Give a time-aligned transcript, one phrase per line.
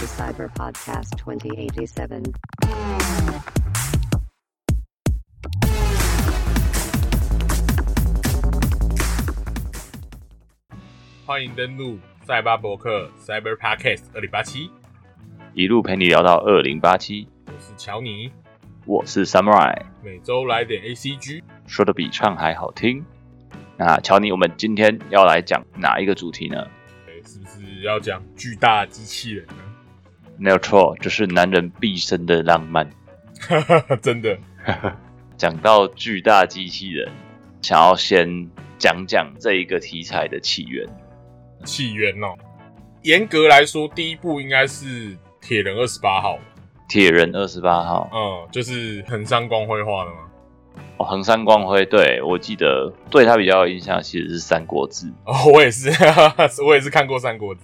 [0.00, 2.32] to Cyber Podcast 2087.
[11.26, 14.70] 欢迎登录赛巴博客 Cyber Podcast 二零八七，
[15.52, 17.28] 一路陪你聊到二零八七。
[17.46, 18.32] 我是乔尼，
[18.86, 21.42] 我是 Samurai，每周来点 ACG。
[21.66, 23.04] 说的比唱还好听。
[23.76, 26.66] 那乔尼，我们今天要来讲哪一个主题呢？
[27.06, 29.54] 诶是不是要讲巨大机器人呢？
[30.40, 32.90] 没有错，就是男人毕生的浪漫。
[34.00, 34.38] 真的，
[35.36, 37.10] 讲到巨大机器人，
[37.60, 38.48] 想要先
[38.78, 40.88] 讲讲这一个题材的起源。
[41.64, 42.34] 起源哦。
[43.02, 46.38] 严格来说，第一部应该是铁人二十八号，
[46.88, 50.16] 铁人二十八号，嗯，就是横山光辉画的吗。
[50.98, 55.06] 哦，横山光辉，对我记得对他比较有印象，其实是《三国志》。
[55.24, 55.90] 哦，我也是，
[56.62, 57.60] 我也是看过《三国志》。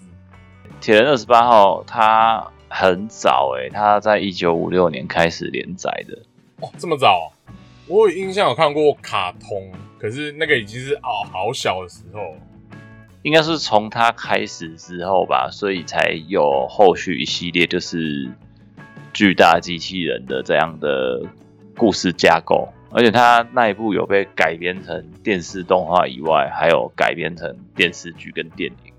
[0.80, 2.46] 铁人二十八号，他
[2.78, 6.18] 很早诶，他在一九五六年开始连载的。
[6.60, 7.32] 哦，这么早？
[7.86, 12.36] 我有印象有看过卡通，可是那个已经是哦好小的时候。
[13.22, 18.30] 应该是从他开始之后吧，所以才有后续一系列就是
[19.14, 21.22] 巨大机器人的这样的
[21.78, 22.68] 故事架构。
[22.90, 28.92] 而且他那一部有被改编成电视动画以外，还有改编成电视剧跟电影。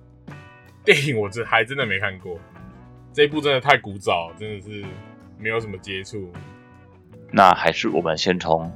[0.83, 2.39] 电影我这还真的没看过，
[3.18, 4.86] 这一部真的太古早，真的是
[5.40, 6.32] 没有什么接触。
[7.32, 8.72] 那还是我们先从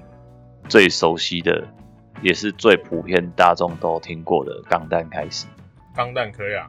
[0.68, 1.64] 最熟悉的，
[2.24, 5.46] 也是最普遍大众都听过的《钢弹》开始。
[5.96, 6.68] 钢弹可以啊，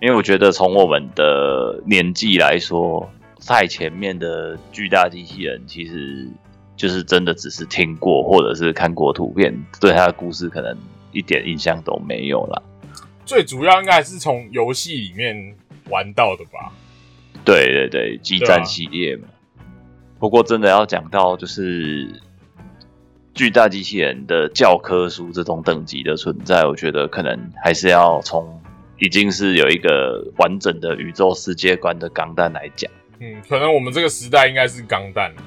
[0.00, 3.06] 因为我觉得从我们的年纪来说，
[3.46, 6.26] 太前面的巨大机器人其实
[6.74, 10.74] 就是真的只是听过或者是看过图片，对他的故事可能
[11.12, 12.62] 一点印象都没有啦。
[13.26, 15.54] 最主要应该还是从游戏里面
[15.90, 16.72] 玩到的吧。
[17.48, 19.26] 对对对，激战系列嘛。
[20.18, 22.06] 不过真的要讲到就是
[23.32, 28.60] 巨大机器人的教科书这种等级的存在，我觉得可能还是要从
[28.98, 32.90] 已经是有一个完整的宇宙世界观的钢弹来讲。
[33.20, 35.42] 嗯，可能我们这个时代应该是钢弹了。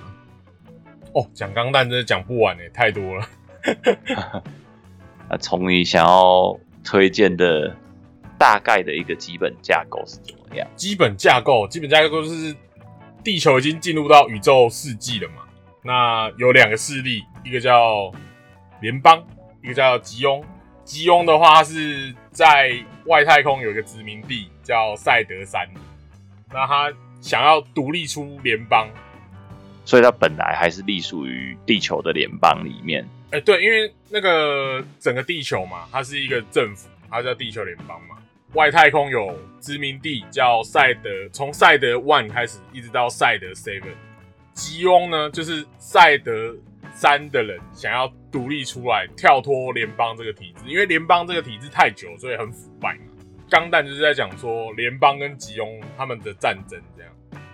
[1.14, 3.28] 哦，讲钢弹真的讲不完诶，太多了。
[5.30, 7.76] 啊从你想要推荐的
[8.42, 10.68] 大概的一个基本架构是怎么样？
[10.76, 12.56] 基本架构，基本架构就是
[13.24, 15.44] 地球已经进入到宇宙世纪了嘛。
[15.84, 18.12] 那有两个势力，一个叫
[18.82, 19.24] 联邦，
[19.62, 20.44] 一个叫吉翁。
[20.84, 25.70] 吉翁的话，它是在外太空有一个殖民地叫赛德山，
[26.52, 26.92] 那他
[27.22, 28.90] 想要独立出联邦。
[29.86, 33.08] 所以它本来还是隶属于地球的联邦里面。
[33.30, 38.18] 哎、对，因为那个整个地球嘛，它是一个政府，它叫地球联邦嘛。
[38.54, 43.94] 外太空有殖民地叫赛德，从赛德 One 开始，一直到赛德 Seven。
[44.54, 46.54] 吉翁呢，就是赛德
[46.94, 53.02] 三的人想要独立出来，跳脱联邦这个体制，因为联邦这个体制太久，所以很腐败嘛。
[53.50, 57.12] 钢弹就是在讲说联邦跟吉翁他们的战争这样，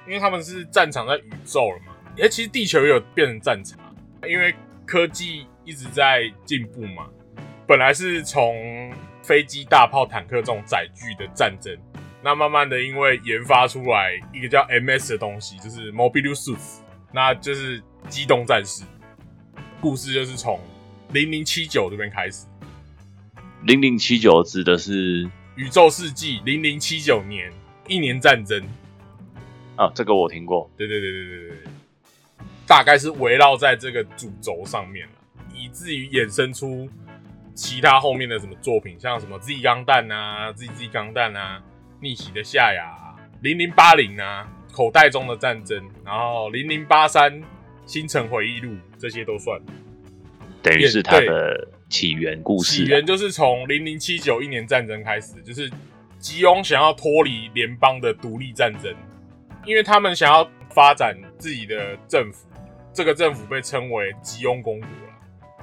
[0.08, 1.94] 因为他们是战场在宇宙了嘛。
[2.20, 3.80] 哎、其实地球也有变成战场，
[4.28, 4.54] 因为
[4.86, 7.08] 科技一直在进步嘛。
[7.68, 8.92] 本来是从
[9.28, 11.78] 飞机、大炮、坦克这种载具的战争，
[12.24, 16.78] 那慢慢的因为研发出来一个叫 MS 的东西，就是 Mobile Suits，
[17.12, 18.86] 那就是机动战士。
[19.82, 20.58] 故事就是从
[21.12, 22.46] 零零七九这边开始，
[23.64, 27.52] 零零七九指的是宇宙世纪零零七九年
[27.86, 28.66] 一年战争。
[29.76, 30.72] 啊，这个我听过。
[30.78, 31.58] 对对对对对对对，
[32.66, 35.14] 大概是围绕在这个主轴上面了，
[35.54, 36.90] 以至于衍生出
[37.58, 41.60] 其他后面的什么作品，像什么 Z 钢弹啊、ZZ 钢弹啊、
[42.00, 47.42] 逆袭的夏亚、啊、零零八零啊、口袋中的战争，然后零零八三、
[47.88, 49.60] 星辰回忆录这些都算。
[50.62, 52.86] 等于是他的起源故事啊。
[52.86, 55.68] 起源就是从零零七九一年战争开始，就是
[56.20, 58.94] 吉翁想要脱离联邦的独立战争，
[59.66, 62.48] 因为他们想要发展自己的政府，
[62.94, 65.07] 这个政府被称为吉翁公国了。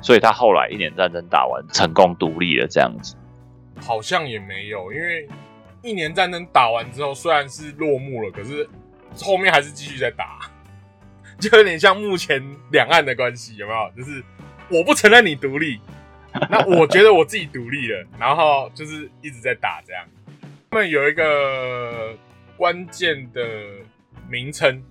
[0.05, 3.17] 所以他后来一年战争打完，成功独立了，这样子。
[3.81, 5.27] 好像也没有，因为
[5.83, 8.69] 一年战争打完之后，虽然是落幕了，可是
[9.23, 10.41] 后面还是继续在打，
[11.41, 12.39] 就有点像目前
[12.71, 13.91] 两岸的关系，有没有？
[13.97, 14.23] 就是
[14.69, 15.81] 我不承认你独立，
[16.51, 20.05] 那我觉得我自己独立了，然后就是一直在打这样。
[20.71, 22.15] 他们有一个
[22.59, 23.43] 关键的
[24.29, 24.83] 名称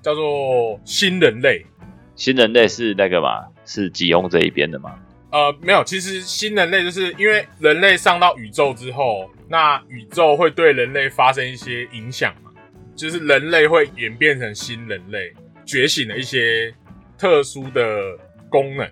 [0.00, 1.66] 叫做新人类，
[2.14, 3.48] 新人类是那个嘛？
[3.70, 4.98] 是吉翁这一边的吗？
[5.30, 12.50] 呃，没有，其实新人类就是因为人类上到宇宙之后，那宇宙会对人类发生一些影响嘛。
[12.96, 15.32] 就是人类会演变成新人类，
[15.64, 16.74] 觉醒了一些
[17.16, 18.18] 特殊的
[18.48, 18.90] 功能，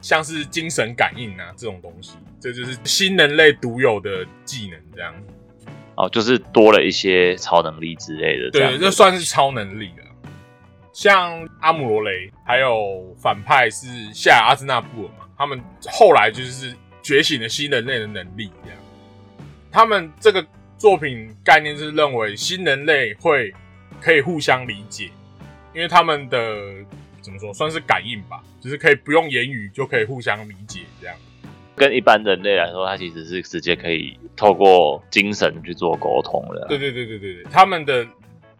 [0.00, 5.14] 像是精神感应啊这种东西，这就是新人类独有的技能，这样。
[5.94, 10.05] 哦，就是多了一些超能力之类的，对，这算是超能力了。
[10.96, 15.60] 像阿姆罗雷，还有反派是夏阿兹纳布尔嘛，他们
[15.92, 18.78] 后来就是觉醒了新人类的能力，这样。
[19.70, 20.42] 他们这个
[20.78, 23.52] 作品概念是认为新人类会
[24.00, 25.10] 可以互相理解，
[25.74, 26.40] 因为他们的
[27.20, 31.14] 怎么说，算是感应吧，就是可以不用言语就可以互相理解这样。
[31.74, 36.64] 跟一般人类来说，他其实是直接可以透过精神去做沟通的。
[36.70, 38.02] 对对对对对对，他们的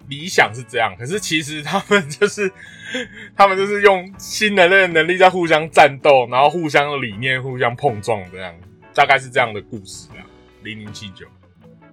[0.08, 2.50] 理想是这样，可是其实他们就是
[3.36, 8.54] 他们就是用新人类的能力在互相战斗，然后互相的理念互相碰撞，这样
[8.94, 10.22] 大概是这样的故事啊。
[10.62, 11.26] 零零七九，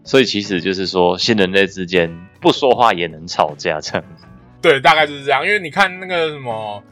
[0.04, 2.12] 所以其实就是说，新人类之间
[2.42, 4.26] 不说话也能吵架，这样子。
[4.62, 5.46] 对，大概就是这样。
[5.46, 6.84] 因为你看那个什么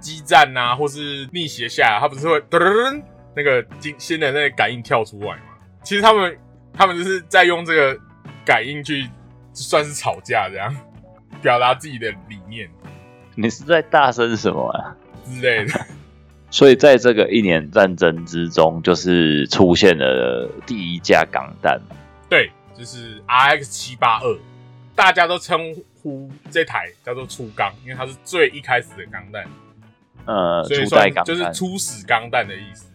[0.00, 3.02] 激战啊，或是逆袭下，他不是会噔噔噔
[3.36, 5.58] 那个新新人类感应跳出来嘛？
[5.82, 6.38] 其实他们
[6.72, 8.00] 他们就是在用这个
[8.44, 9.06] 感应去
[9.62, 10.74] 算是吵架，这样
[11.42, 12.68] 表达自己的理念
[13.34, 14.96] 你是在大声什么啊？
[15.24, 15.86] 之类的。
[16.48, 21.78] 所以在这个一年战争之中，就是出现了第一架钢弹。
[22.28, 24.38] 对，就是 RX 七八二，
[24.94, 29.44] 大家都称呼这台叫做初钢，因为它是最一开始的钢弹，
[30.24, 32.86] 呃，所以初代算就是，初始钢弹的意思。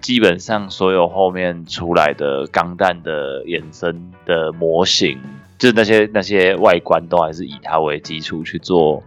[0.00, 5.20] 基本上所有后面出来的钢弹的衍生的模型，
[5.62, 9.00] 就是那些那些外观都还是以它为基础去做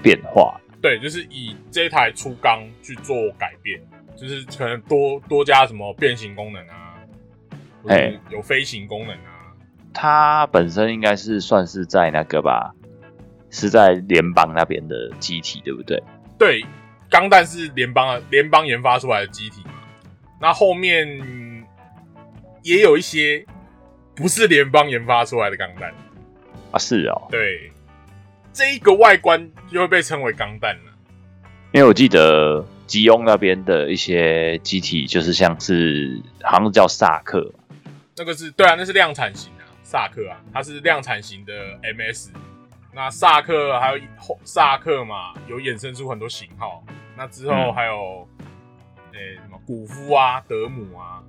[0.00, 0.56] 变化。
[0.80, 3.80] 对，就是以这台初钢去做改变，
[4.14, 6.94] 就是可能多多加什么变形功能啊，
[7.88, 9.50] 哎有飞行功能啊。
[9.92, 12.72] 它本身应该是算是在那个吧，
[13.50, 16.00] 是在联邦那边的机体，对不对？
[16.38, 16.64] 对，
[17.10, 19.72] 钢弹是联邦的联邦研发出来的机体嘛，
[20.40, 21.66] 那后面
[22.62, 23.44] 也有一些
[24.16, 25.94] 不是联邦研发出来的钢弹。
[26.72, 27.70] 啊，是哦，对，
[28.52, 30.92] 这一个外观就会被称为钢弹了。
[31.72, 37.52] 因为我记得吉翁那边的一些机体，就是像是好像是叫萨克，
[38.16, 41.52] 那个是对啊，那是量产型啊，萨克啊，它是量产型的
[41.82, 42.30] MS。
[42.94, 46.82] 那萨克还有后萨克嘛，有衍生出很多型号。
[47.14, 48.26] 那之后嗯还有，
[49.12, 51.22] 诶、什么古夫啊、德姆啊，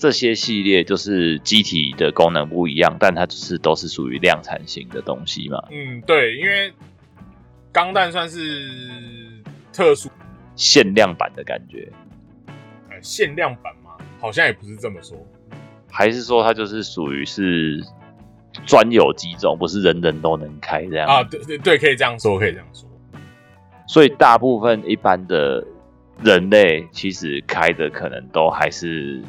[0.00, 5.62] 这些系列就是机体的功能不一样，但它就是都是属于量产型的东西嘛。
[5.70, 6.72] 嗯，对，因为
[7.70, 8.40] 钢弹算是
[9.74, 10.08] 特殊
[10.56, 11.86] 限量版的感觉，
[12.88, 15.18] 呃限量版嘛，好像也不是这么说。
[15.90, 17.84] 还是说它就是属于是
[18.64, 22.88] 专有机种，不是人人都能开这样啊，对对对，可以这样说，可以这样说。
[23.86, 25.62] 所以大部分一般的
[26.22, 29.20] 人类其实开的可能都还是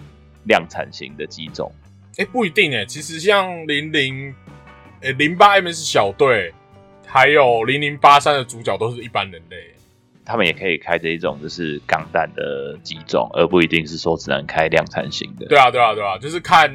[0.46, 1.72] 量产型的机种。
[2.18, 4.36] 哎、不一定哎，其实像零零，
[5.02, 6.54] 哎零八 MS 小队，
[7.08, 9.58] 还有零零八三的主角都是一般人类。
[10.24, 15.46] 他们也可以开这一种就是钢弹的机种，而不一定是说只能开量产型的。
[15.48, 16.72] 对啊，对啊，对啊，就是看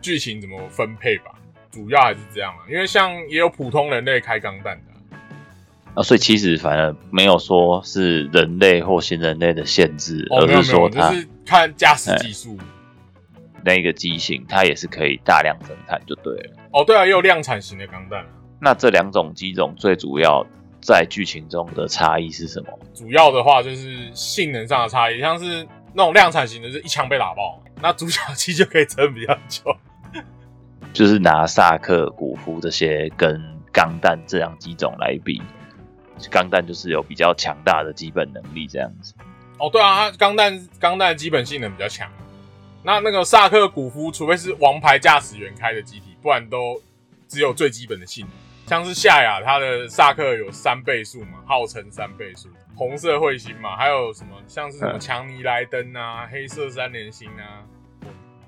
[0.00, 1.32] 剧情怎么分配吧，
[1.70, 2.60] 主要还是这样啊。
[2.70, 12.56] 因为像也有普通人类开钢弹的啊、啊，所以其实反而没有说是人类或新人类的限制，而是说它就是看驾驶技术。
[13.64, 16.56] 那个机型它也是可以大量生产就对了。
[16.72, 18.26] 哦，对啊，也有量产型的钢弹啊。
[18.60, 20.44] 那这两种机种最主要
[20.80, 22.78] 在剧情中的差异是什么？
[22.94, 29.76] 主要的话就是性能上的差异，像是那种量产型的，是一枪被打爆，那主角机就可以撑比较久。
[30.92, 33.40] 就是拿萨克、古夫这些跟
[33.72, 35.40] 钢弹这样机种来比，
[36.30, 39.14] 钢弹就是有比较强大的基本能力这样子。
[39.58, 42.10] 哦，对啊，它钢弹钢弹基本性能比较强。
[42.88, 46.80] 那那个萨克古夫，除非是王牌驾驶员开的机体，不然都
[47.28, 48.34] 只有最基本的性能。
[48.66, 57.60] 像是夏亚，它的萨克有三倍速嘛，号称三倍速，红色彗星嘛，还有什么像是什么嗯强尼莱登啊、黑色三连星啊、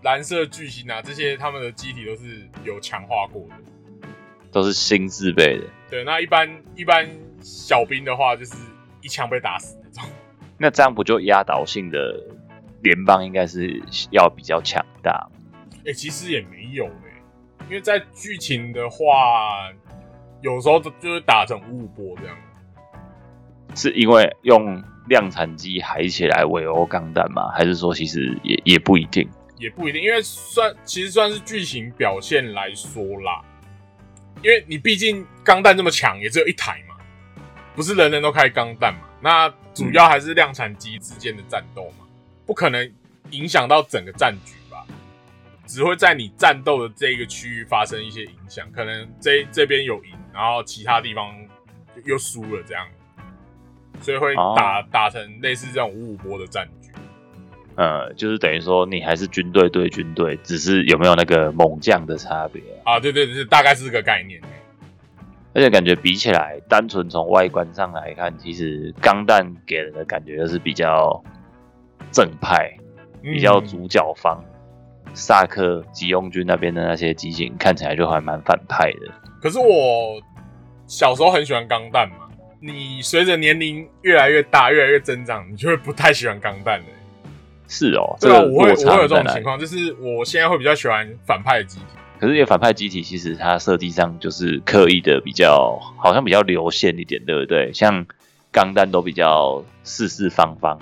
[0.04, 3.54] 蓝色巨星啊，这些他们的机体都是有强化过的。
[4.50, 5.64] 都是新自备的。
[5.90, 7.06] 对，那一般一般
[7.42, 8.54] 小兵的话，就是
[9.02, 10.11] 一枪被打死那种。
[10.56, 12.18] 那这样不就压倒性的
[12.82, 15.28] 联邦应该是要比较强大？
[15.87, 17.22] 哎、其实也没有哎、
[17.68, 19.72] 因为在剧情的话，
[20.42, 22.37] 有时候就是打成五五波这样。
[23.75, 27.49] 是因为用量产机海起来围殴钢弹吗？
[27.54, 29.28] 还是说其实也也不一定？
[29.58, 33.42] 也不一定，因为算其实算是剧情表现来说啦，
[34.42, 36.96] 因为你毕竟钢弹这么强，也只有一台嘛，
[37.76, 39.00] 不是人人都开钢弹嘛。
[39.22, 42.00] 那主要还是量产机之间的战斗嘛，
[42.50, 42.90] 不可能
[43.30, 44.85] 影响到整个战局吧？
[45.69, 51.33] 只会在你战斗的这一个区域发生一些影响，可能这这边有赢，然后其他地方
[52.04, 52.85] 又输了这样，
[54.00, 56.90] 所以会打、哦打成类似这种五五波的战局。
[57.76, 64.40] 呃，就是等于说你还是军队对军队，只是有没有那个猛将的差别啊、啊，对对对，大概是这个概念。
[65.54, 71.23] 而且感觉比起来，单纯从外观上来看，其实钢弹给人的感觉就是比较
[72.12, 72.70] 正派，
[73.22, 74.42] 比较嗯主角方。
[75.12, 79.12] 萨克吉翁军那边的那些机型看起来就还蛮反派的。
[79.42, 80.20] 可是我
[80.86, 82.28] 小时候很喜欢钢弹嘛，
[82.60, 86.86] 你随着年龄越来越大，越来越增长，你就会不太喜欢钢弹了。
[87.66, 89.16] 是哦，这对啊，个我会我会有这？
[89.16, 91.84] 种情况，就是我现在会比较喜欢反派的机体。
[92.20, 97.72] 可是，这个反派机体其实它设计上就是刻意的比较，好像比较流线一点，对不对？
[97.72, 98.06] 像
[98.52, 100.78] 钢弹都比较四四方方，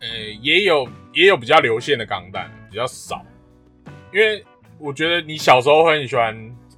[0.00, 0.08] 呃，
[0.40, 3.24] 也有也有比较流线的钢弹，比较少。
[4.12, 4.44] 因为
[4.78, 6.34] 我觉得你小时候会很喜欢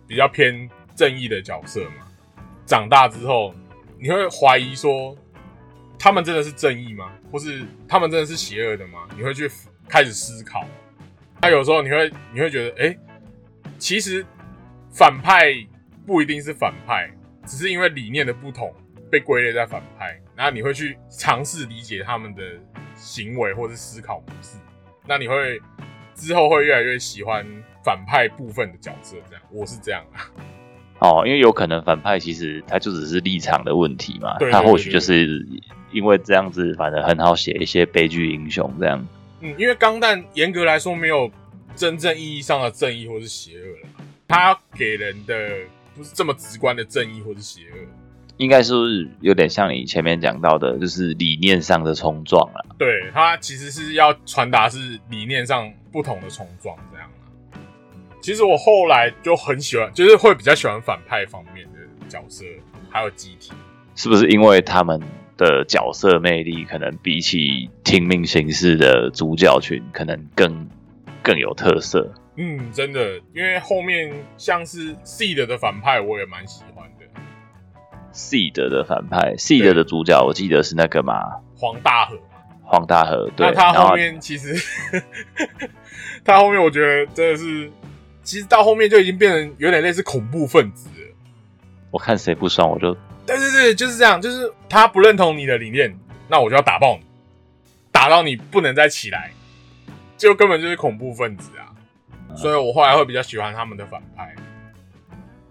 [0.07, 2.07] 比较偏正义的角色嘛，
[2.65, 3.55] 长大之后
[4.01, 5.17] 你会怀疑说，
[5.99, 7.13] 他们真的是正义吗？
[7.31, 9.07] 或是他们真的是邪恶的吗？
[9.17, 9.51] 你会去
[9.89, 10.65] 开始思考。
[11.41, 12.99] 那有时候你会你会觉得，哎、
[13.79, 14.25] 其实
[14.91, 15.55] 反派
[16.07, 17.11] 不一定是反派，
[17.47, 18.73] 只是因为理念的不同
[19.11, 22.43] 被归类在反派，然后你会去尝试理解他们的
[22.95, 24.59] 行为或是思考模式，
[25.07, 25.61] 那你会
[26.15, 27.47] 之后会越来越喜欢
[27.85, 30.31] 反派部分的角色，这样我是这样啊。
[31.01, 35.47] 哦，因为有可能反派其实他就只是立场的问题嘛，他或许就是
[35.93, 39.07] 因为这样子，反正很好写一些悲剧英雄这样。
[39.41, 41.31] 嗯，因为钢弹严格来说没有
[41.77, 43.89] 真正意义上的正义或是邪恶了，
[44.27, 45.51] 它给人的
[45.95, 47.77] 不是这么直观的正义或是邪恶。
[48.39, 52.65] 应该是是有点像你前面讲到的，就是理念上的冲撞啊。
[52.79, 57.59] 对，它其实是要传达是理念上不同的冲撞这样啊。
[58.23, 61.79] 其实我后来就很喜欢，就是会比较喜欢反派方面的
[62.09, 62.45] 角色，
[62.89, 63.53] 还有机体。
[63.95, 65.01] 是不是因为他们
[65.37, 70.69] 的角色魅力可能比起听命行事的主角群，可能更
[71.23, 72.13] 更有特色？
[72.37, 76.98] 嗯，真的，因为后面像是 Seed 的反派，我也蛮喜欢的，
[78.19, 82.23] Seed 的反派，Seed 的主角我记得是那个嘛，黄大河嘛。
[82.65, 83.31] 黄大河。
[83.37, 84.61] 对，那他后后面其实，
[86.25, 87.71] 他后面我觉得真的是，
[88.25, 91.15] 其实到后面就已经变成有点类似恐怖分子了。
[91.93, 92.93] 我看谁不爽我就
[93.25, 95.97] 对对对，就是这样，就是他不认同你的理念，
[96.27, 97.05] 那我就要打爆你，
[97.93, 99.31] 打到你不能再起来，
[100.19, 101.71] 就根本就是恐怖分子啊！
[102.37, 104.35] 所以我后来会比较喜欢他们的反派。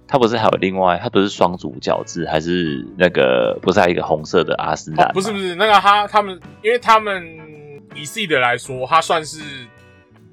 [0.07, 7.37] 他不是还有另外，他不是双主角制，还是那个不是还有一个红色的阿斯兰、哦，不是不是，那个他他们，因为他们
[7.93, 9.41] 以 C 的来说，他算是，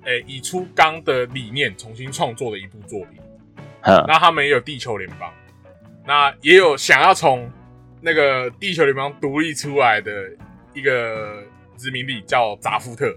[0.05, 3.21] 诶、以出钢的理念重新创作的一部作品。
[3.83, 5.31] 哼，那他们也有地球联邦，
[6.07, 7.51] 那也有想要从
[8.01, 10.11] 那个地球联邦独立出来的
[10.73, 11.43] 一个
[11.77, 13.13] 殖民地叫扎夫特。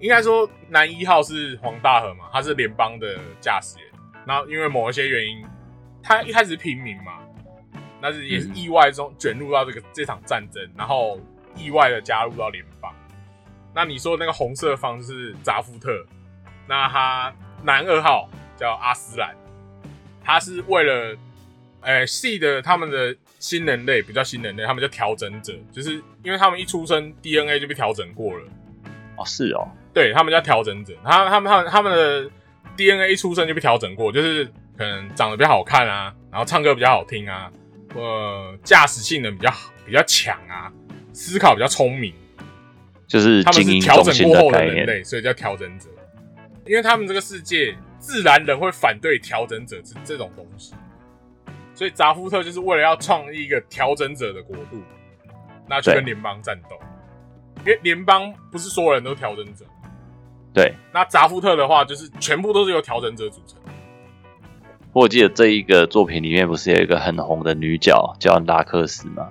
[0.00, 3.86] 应该说，男一号是黄大河嘛，他是联邦的驾驶员。
[4.26, 5.42] 然后因为某一些原因，
[6.06, 7.18] 他一开始是平民嘛，
[8.00, 11.18] 但是也是意外中卷入到这个这场战争，然后
[11.56, 12.94] 意外的加入到联邦。
[13.74, 16.06] 那你说那个红色方是扎夫特，
[16.68, 17.34] 那他
[17.64, 19.34] 男二号叫阿斯兰，
[20.22, 21.16] 他是为了，
[21.80, 28.44] 呃，C 的他们的新人类比较新人类，他们叫调整者，就是因为他们一出生 DNA 就被调整过了，
[29.16, 32.30] 哦是哦，对他们叫调整者，他他们他们他们的
[32.76, 37.50] DNA 一出生就被调整过，就是可能长得比较好看啊，然后唱歌比较好听啊，
[37.94, 40.72] 呃，驾驶性能比较好比较强啊，
[41.12, 42.12] 思考比较聪明，
[43.06, 44.64] 就是他们是调整过后的。
[44.64, 45.88] 人类，所以叫调整者。
[46.66, 50.74] 因为他们这个世界自然人会反对调整者这这种东西，
[51.74, 54.82] 所以扎夫特就是为了要创立一个调整者的国度，
[55.68, 56.76] 那去跟联邦战斗。
[57.60, 59.64] 因为联邦不是所有人都是调整者，
[60.52, 63.58] 对，那扎夫特的话就是全部都是由调整者组成。
[64.96, 69.28] 我记得这一个作品里面不是有一个很红的女角叫拉克斯吗？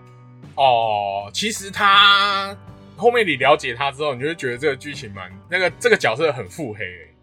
[0.53, 2.55] 哦，其实他
[2.95, 7.13] 后面你了解他之后，你就会觉得这个剧情蛮那个这个角色很腹黑、欸，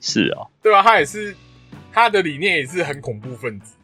[0.00, 1.36] 是哦，对啊、他也是
[1.92, 3.74] 他的理念也是很恐怖分子。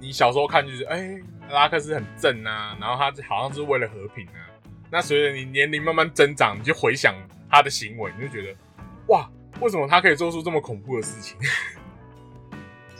[0.00, 1.20] 你小时候看就是，哎、
[1.50, 4.48] 拉克斯很正啊，然后他好像是为了和平啊。
[4.90, 7.14] 那随着你年龄慢慢增长，你就回想
[7.50, 8.56] 他的行为，你就觉得，
[9.08, 9.28] 哇，
[9.60, 11.36] 为什么他可以做出这么恐怖的事情？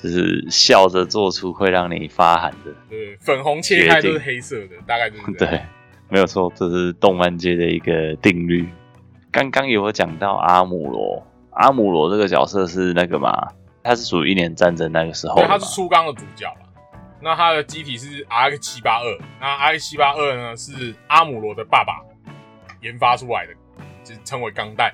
[0.02, 2.72] 就是笑着做出会让你发寒的。
[2.88, 5.32] 对，粉红切开都是黑色的，大概就是。
[5.32, 5.60] 对，
[6.08, 8.68] 没有错，这是动漫界的一个定律。
[9.30, 13.48] 刚刚有讲到阿姆罗，阿姆罗这个角色是那个嘛？
[13.82, 16.60] 他是属于一年战争那个时候对，他是初钢的主角了。
[17.20, 22.00] 那他的机体是 RX 七八二，那 RX 七八二呢是阿姆罗的爸爸
[22.80, 23.52] 研发出来的，
[24.04, 24.92] 就是称为钢弹。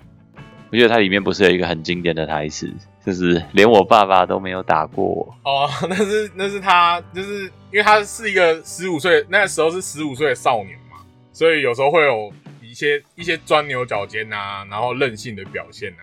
[0.70, 2.72] 我觉得它里面不是有一个很经典的台词，
[3.04, 5.36] 就是连我爸爸都没有打过我。
[5.44, 10.98] 哦， 那是那是他，就是因为他是一个十五岁，那时候是十五岁的少年嘛，
[11.32, 12.32] 所以有时候会有
[12.62, 16.02] 一些一些钻牛角尖啊，然后任性的表现啊。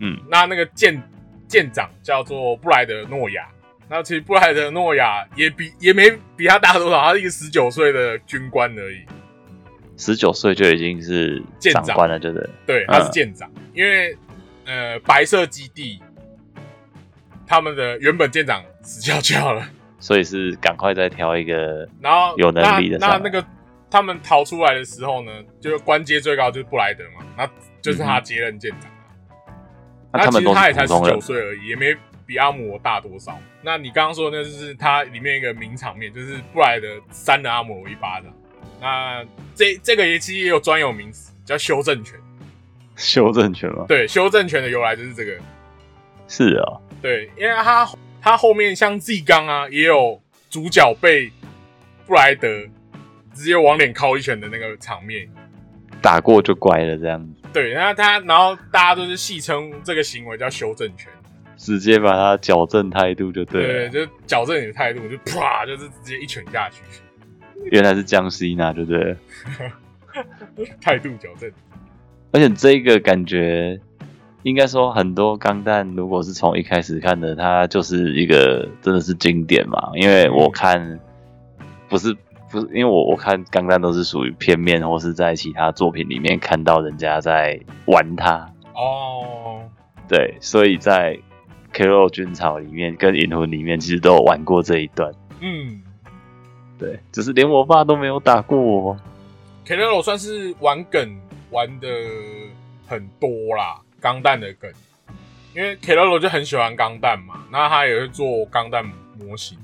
[0.00, 1.02] 嗯，那那个舰
[1.48, 3.48] 舰长叫做布莱德诺亚，
[3.88, 9.00] 那其实布莱德诺亚也比也没比他大多少，他是一个十九岁的军官而已。
[9.96, 12.80] 十九岁就已经是舰长了，就是对？
[12.80, 14.16] 对，他是舰长，因为
[14.72, 16.00] 呃白色基地
[17.46, 19.68] 他们的原本舰长死翘翘了。
[20.00, 23.44] 所以是赶快再挑一个然后有能力的那那那个
[23.88, 27.48] 他们逃出来的时候呢，就是官阶最高就是布莱德嘛，那
[27.80, 28.90] 就是他接任舰长。
[30.12, 31.94] 那其实他也才十九，岁而已，也没
[32.26, 33.38] 比阿姆罗大多少。
[33.62, 38.32] 那你刚刚说的那就是他里面一个名场面，就是布莱德扇了阿姆罗一巴掌。
[38.80, 39.24] 那
[39.54, 42.18] 这这个也其实也有专有名词，叫修正权。
[43.04, 43.84] 修正权吗？
[43.88, 45.32] 对，修正权的由来就是这个。
[46.28, 47.86] 是啊、对，因为他
[48.20, 51.30] 他后面像 Z 刚啊，也有主角被
[52.06, 52.48] 布莱德
[53.34, 55.28] 直接往脸敲一拳的那个场面。
[56.00, 61.10] 打过就乖了，这样子对，那他然后大家都是戏称这个行为叫修正权。
[61.56, 66.82] 直接把他矫正态度就对了对，就矫正你的态度，就啪，就是直接一拳下去，
[67.70, 69.16] 原来是江西呢，对不对？
[70.80, 71.50] 态度矫正。
[72.32, 73.78] 而且这个感觉，
[74.42, 79.90] 应该说很多钢弹，如果是从一开始看的，它就是一个真的是经典嘛。
[79.94, 80.98] 因为我看
[81.88, 82.16] 不是
[82.50, 89.60] 不是，因为我我看钢弹都是属于片面，或是在其他作品里面看到人家在玩它，哦，
[90.08, 91.18] 对，所以在
[91.72, 92.08] K.O.
[92.08, 95.12] 军草里面跟银魂里面，其实都有玩过这一段。
[95.40, 95.82] 嗯
[96.78, 98.96] 对，只是连我爸都没有打过我。
[99.64, 101.16] k l o 算是玩梗
[101.52, 101.88] 玩的
[102.88, 104.68] 很多啦，钢弹的梗，
[105.54, 108.84] 因为 k l o 就很喜欢钢弹嘛，那他也会做钢弹
[109.18, 109.56] 模型，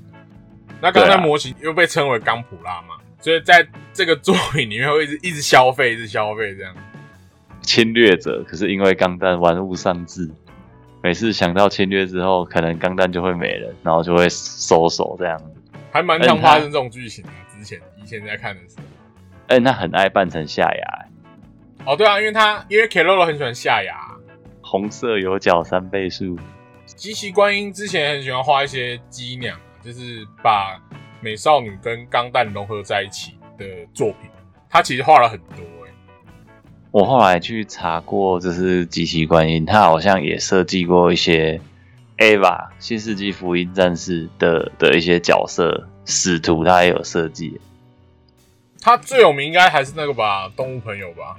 [0.81, 6.73] 那钢弹模型又被称为钢普拉嘛，所以在这个作品里面会一直一直消费，一直消费这样。
[7.61, 10.29] 侵略者，可是因为钢弹玩物丧志，
[11.03, 15.45] 每次想到侵略之后，可能钢弹就会没了，然后就会收手这样子。
[15.91, 17.29] 还蛮常发生这种剧情的。
[17.57, 18.83] 之前以前在看的时候，
[19.47, 21.05] 哎、那很爱扮成夏牙，
[21.89, 23.95] 哦，对啊，因为他因为 k l o 很喜欢下牙，
[24.61, 26.37] 红色有角三倍数，
[26.85, 30.79] 机器观音之前很喜欢画一些机娘，就是把
[31.19, 34.29] 美少女跟钢弹融合在一起的作品。
[34.69, 35.91] 他其实画了很多、欸，
[36.91, 41.59] 我后来去查过，就是机器观音，他好像也设计过一些
[42.19, 47.59] Ava 新世纪福音战士的的一些角色使徒，他也有设计。
[48.81, 51.37] 他最有名应该还是那个吧，动物朋友吧，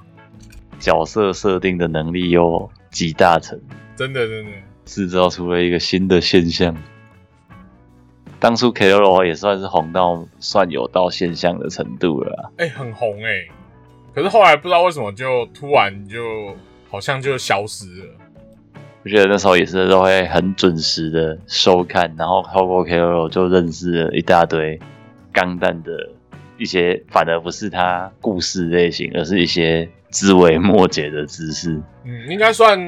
[0.80, 3.60] 角色设定的能力有集大成，
[3.94, 4.50] 真的真的，
[4.84, 6.74] 制造出了一个新的现象。
[8.40, 13.46] 当初 K O 也算是红到算有到现象的程度了啊，哎、很红哎、
[14.14, 16.56] 可是后来不知道为什么就突然就
[16.90, 18.04] 好像就消失了。
[19.02, 24.80] 我觉得那时候也是都会很准时的收看，然后透过 K O 就认识了一大堆
[25.32, 26.10] 钢弹的
[26.56, 31.80] 一些，反而不是他故事类型，而是一些枝微末节的知识。
[32.04, 32.78] 嗯，应该算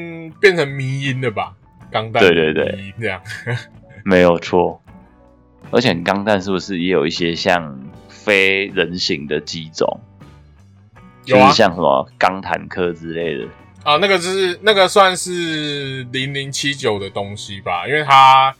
[0.41, 1.55] 变成迷音了吧？
[1.91, 3.21] 钢弹对对对这样，
[4.05, 4.81] 没有错。
[5.71, 10.01] 而且钢弹是不是也有一些像非人形的机种？
[11.25, 13.47] 有啊就是像什么钢坦克之类的。
[13.85, 18.55] 啊，那个就是那个算是零零七九的东西吧，因为它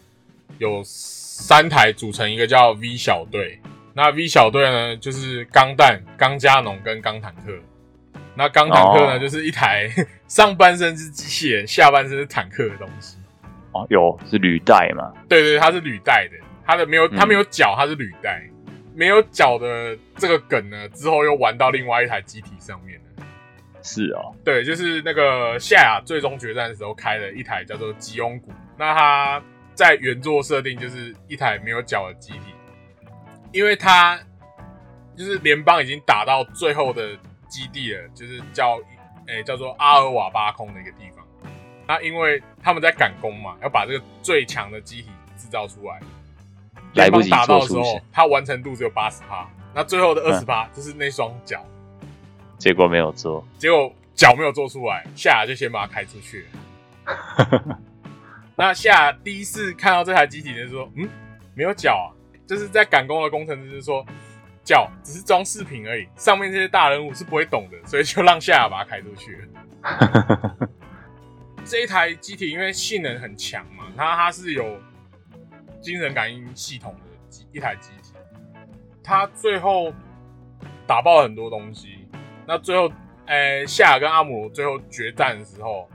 [0.59, 3.59] 有三台组成一个叫 V 小队。
[3.95, 7.53] 那 V 小队呢，就是钢弹、钢加农跟钢坦克。
[8.35, 9.91] 那钢坦克呢，哦就是一台
[10.29, 13.17] 上半身是机器人，下半身是坦克的东西。
[13.73, 15.13] 哦，有是履带嘛？
[15.29, 18.43] 对对，它是履带的，它的没有它嗯没有脚，它是履带。
[18.95, 23.25] 没有脚的这个梗呢，之后又玩到另外一台机体上面了。
[23.83, 29.43] 是哦，对，就是那个夏亚最终决战的时候开了一台叫做吉翁谷，那它
[29.75, 32.53] 在原作设定就是一台没有脚的机体，
[33.51, 34.21] 因为它
[35.17, 37.17] 就是联邦已经打到最后的
[37.53, 38.81] 基地了，就是叫
[39.27, 41.23] 诶、叫做阿尔瓦巴空的一个地方。
[41.87, 46.01] 那因为他们在赶工嘛，要把这个最强的机体制造出来，
[46.95, 51.63] 来不及打到的时候它完成度只有八十趴，那最后的二十趴就是那双脚，
[52.57, 53.47] 结果没有做。
[53.59, 56.47] 结果脚没有做出来，夏就先把它开出去
[57.05, 57.79] 了。
[58.57, 61.09] 那夏第一次看到这台机体就说：“嗯，
[61.55, 62.09] 没有脚啊！”
[62.47, 64.05] 就是在赶工的工程师就说
[64.65, 70.69] ：“脚只是装饰品而已，上面这些大人物是不会懂的，所以就让夏亚把它开出去了。
[71.65, 74.81] ”这一台机体因为性能很强嘛，它它是有
[75.81, 78.13] 精神感应系统的机一台机体，
[79.03, 79.93] 它最后
[80.87, 82.09] 打爆了很多东西。
[82.47, 82.91] 那最后，
[83.27, 85.89] 呃，夏尔跟阿姆罗最后决战的时候，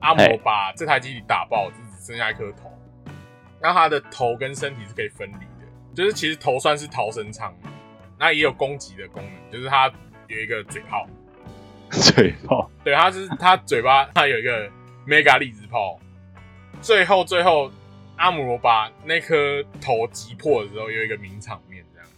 [0.00, 2.70] 阿姆罗把这台机体打爆，就只剩下一颗头。
[3.60, 7.70] 那他的头跟身体是可以分离的，就是其实头算是逃生舱嘛，
[8.24, 9.92] 那也有攻击的功能，就是它
[10.28, 11.06] 有一个嘴炮。
[11.92, 14.66] 嘴炮，对，它是它嘴巴它有一个
[15.06, 16.00] mega 粒子炮，
[16.80, 17.70] 最后最后
[18.16, 22.08] 阿姆罗把那颗头击破的时候，有一个名场面这样。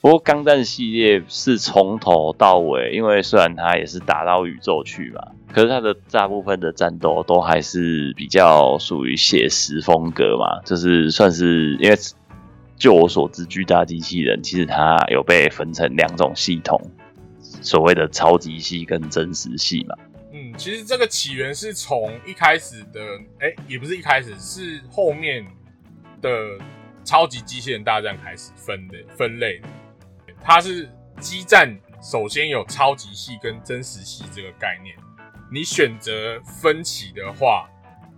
[0.00, 11.96] 不过钢弹系列是从头到尾，因为虽然它也是打到宇宙去嘛，可是它的大部分的战斗都还是比较属于写实风格嘛，就是算是因为
[12.78, 16.80] 就我所知，巨大机器人其实它有被分成两种系统，
[17.60, 19.96] 所谓的超级系跟真实系嘛。
[20.32, 23.00] 嗯，其实这个起源是从一开始的，
[23.40, 25.44] 哎、也不是一开始，是后面
[26.20, 26.30] 的
[27.04, 29.60] 超级机器人大战开始分的分类。
[30.44, 30.88] 它是
[31.18, 34.94] 激战，首先有超级系跟真实系这个概念。
[35.50, 37.68] 你选择分歧的话，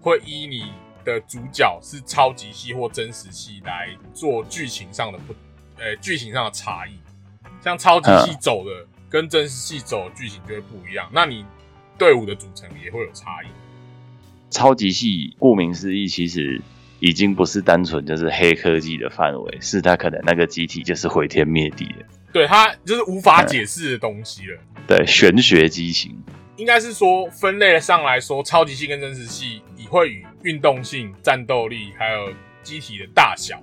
[0.01, 0.65] 会依你
[1.05, 5.35] 的主角是超级系或真实系来做剧情上的不，
[5.79, 6.93] 呃，剧情上的差异。
[7.63, 11.45] 像超级系走的跟真实系走的剧情就会不一样，那你
[11.99, 13.47] 队伍的组成也会有差异。
[14.51, 16.61] 超级系顾名思义，其实
[17.01, 24.59] 已经不是单纯就是黑科技的范围，是它可能那个机体就是毁天灭地的，对，它就是无法解释的东西了。
[24.87, 26.17] 对，玄学机型。
[26.57, 33.61] 应该是说分类上来说，超级系跟真实系你会与运动性、战斗力还有机体的大小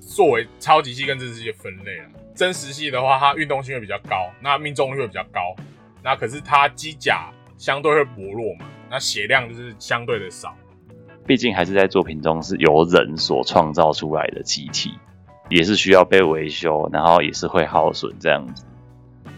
[0.00, 2.06] 作为超级系跟真实系的分类啊。
[2.34, 5.54] 真实系的话，它运动性会比较高，那命中率会比较高，
[6.02, 10.56] 那可是它机甲相对会薄弱嘛，那血量就是相对的少。
[11.26, 14.92] 毕竟还是在作品中是由人所创造出来的机体，
[15.48, 18.64] 也是需要被维修，然后也是会耗损这样子。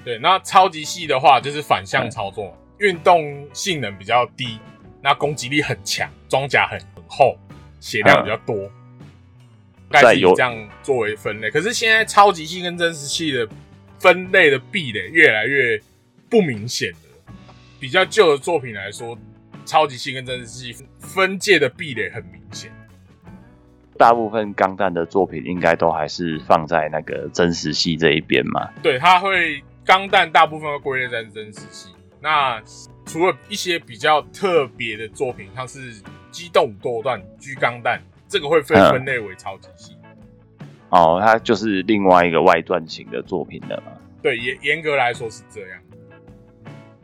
[0.04, 4.58] 对，那超级系的话就是反向操作，运动性能比较低，
[5.02, 7.36] 那攻击力很强，装甲很很厚，
[7.80, 8.70] 血量比较多，
[9.90, 11.50] 大概是以有这样作为分类。
[11.50, 13.48] 可是现在超级系跟真实系的
[13.98, 15.80] 分类的壁垒越来越
[16.28, 17.32] 不明显了。
[17.78, 19.18] 比较旧的作品来说，
[19.64, 22.70] 超级系跟真实系分界的壁垒很明显。
[23.96, 28.70] 大部分钢弹的作品应该都还是放在那个真实系这一边嘛。
[28.82, 31.88] 对，它会钢弹大部分会归类在真实系。
[32.20, 32.62] 那
[33.12, 39.96] 除了一些比较特别的作品，像是机动武斗段、狙钢弹，这个会分嗯分类为超级系。
[40.90, 43.90] 哦，它就是另外一个外传型的作品了嘛。
[44.22, 45.80] 对，严严格来说是这样。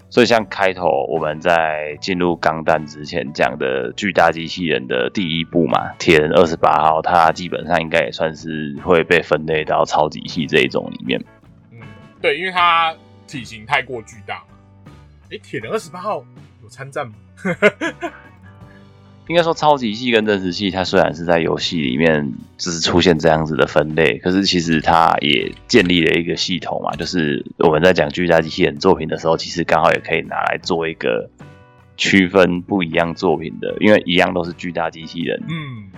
[0.09, 11.21] 所以像开头我们在进入钢弹之前讲的巨大机器人的第一部嘛，铁人二十八号，它基本上应该也算是会被分类到超级系这一种里面。
[11.73, 11.81] 嗯，
[12.23, 12.95] 对，因为它
[13.27, 14.56] 体型太过巨大嘛。
[15.31, 16.25] 诶，铁人二十八号
[16.63, 17.15] 有参战吗？
[19.29, 31.29] 应该说，超级系跟真实系，它虽然是在游戏里面只是出现这样子的分类，可是其实它也建立了一个系统嘛，就是我们在讲巨大机器人作品的时候，其实刚好也可以拿来做一个
[31.97, 35.91] 区分不一样作品的，因为一样都是巨大机器人，嗯，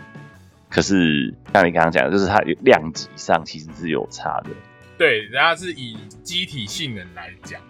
[0.70, 4.48] 可是像你刚刚讲的，就是它量级上其实是有差的，
[4.96, 7.60] 对，人家是以机体性能来讲。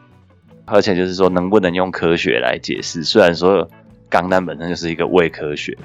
[0.71, 3.69] 而且就是说能不能用科学来解释，虽然说
[4.09, 5.77] 钢弹本身就是一个伪科学，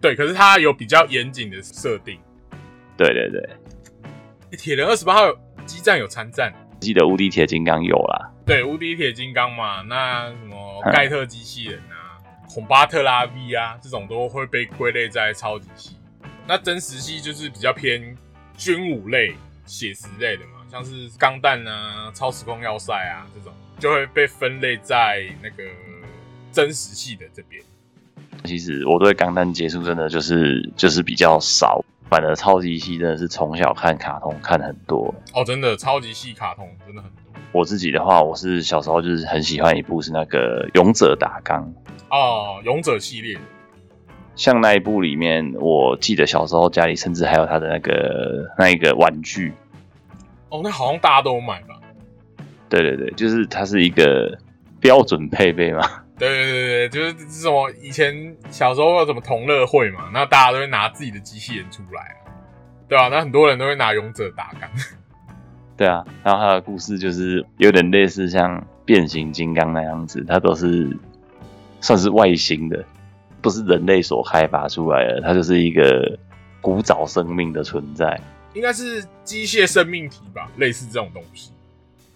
[0.00, 2.18] 对，可是它有比较严谨的设定。
[2.96, 12.18] 对对对，铁人二十八号有激战有参战，记得无敌铁金刚有啦，对，无敌铁金刚嘛，那什么盖特机器人啊、
[12.52, 15.96] 孔巴特拉 V 啊，这种都会被归类在超级系。
[16.46, 18.16] 那真实系就是比较偏
[18.56, 25.62] 军武类、写实类的嘛，像是钢弹啊、超时空要塞啊这种，就会被分类在那个
[26.52, 27.62] 真实系的这边。
[28.44, 35.14] 其实我对钢弹接触真的就是就是比较少，反而超级系真的是从小看卡通看很多。
[35.34, 37.18] 哦，真的超级系卡通真的很多
[37.52, 41.64] 我自己的话，我是小时候就是很喜欢一部是那个《勇者打钢》，
[42.14, 43.38] 哦，勇者系列
[44.36, 49.52] 像那一部里面，我记得小时候家里甚至还有他的那个那一个玩具。
[50.50, 51.77] 哦，那好像大家都有买吧？
[52.68, 54.38] 对对对，就是它是一个
[54.80, 55.82] 标准配备嘛。
[56.18, 62.26] 对对对对，就是这什么以前小时候有什么同乐会嘛，那大家都会拿自己的机器人出来啊，
[62.88, 64.68] 对啊，那很多人都会拿勇者打钢。
[65.76, 70.90] 对啊，然后他的故事就是有点类似像变形金刚那样子，它都是
[71.80, 72.84] 算是外星的，
[73.40, 76.18] 不是人类所开发出来的，它就是一个
[76.60, 78.20] 古早生命的存在。
[78.54, 81.52] 应该是机械生命体吧，类似这种东西。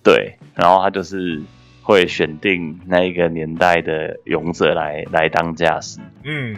[0.03, 1.41] 对，然后他就是
[1.83, 6.57] 会选定那一个年代的勇者来来当驾驶，嗯，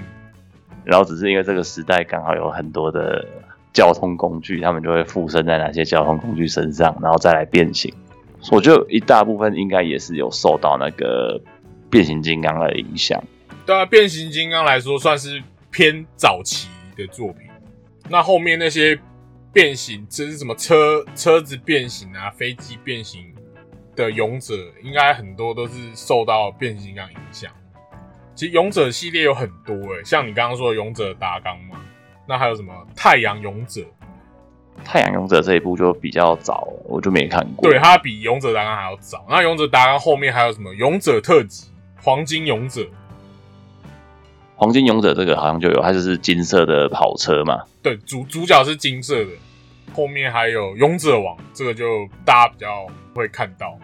[0.84, 3.26] 然后只是因为这个时代刚好有很多的
[3.72, 7.92] 交通工具，他们就会附身在哪些交通工具身上，然后再来变形。
[8.50, 11.40] 我觉得一大部分应该也是有受到那个
[11.88, 13.22] 变形金刚的影响。
[13.64, 17.48] 对啊，变形金刚来说算是偏早期的作品。
[18.10, 18.98] 那后面那些
[19.50, 23.32] 变形，这是什么车车子变形啊，飞机变形
[23.94, 27.50] 的勇者，应该很多都是受到变形金刚影响。
[28.34, 31.80] 其实勇者系列有很多诶、像你刚刚说的勇者达纲嘛，
[32.26, 33.82] 那还有什么太阳勇者？
[34.84, 37.70] 太阳勇者这一部就比较早，我就没看过。
[37.70, 39.24] 对，它比勇者达纲还要早。
[39.30, 41.68] 那勇者达纲后面还有什么勇者特辑、
[42.02, 42.84] 黄金勇者？
[44.56, 47.62] 黄金勇者这个好像就有，它就是金色的跑车嘛。
[47.82, 49.30] 对，主主角是金色的，
[49.92, 53.78] 后面还有勇者王，这个就大家比较会看到。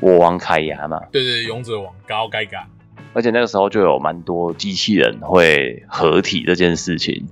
[0.00, 2.66] 我王凯牙嘛，对对，勇者王高盖嘎，
[3.12, 7.26] 而且那个时候就有蛮多机器人会合体这件事情。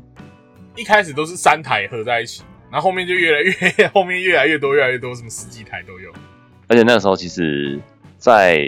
[0.77, 6.13] 一开始都是三台合在一起，然后后面就越来越， 后面越来越多，越来越多，什么十几台都有。
[6.69, 7.81] 而且那个时候其实，
[8.19, 8.63] 在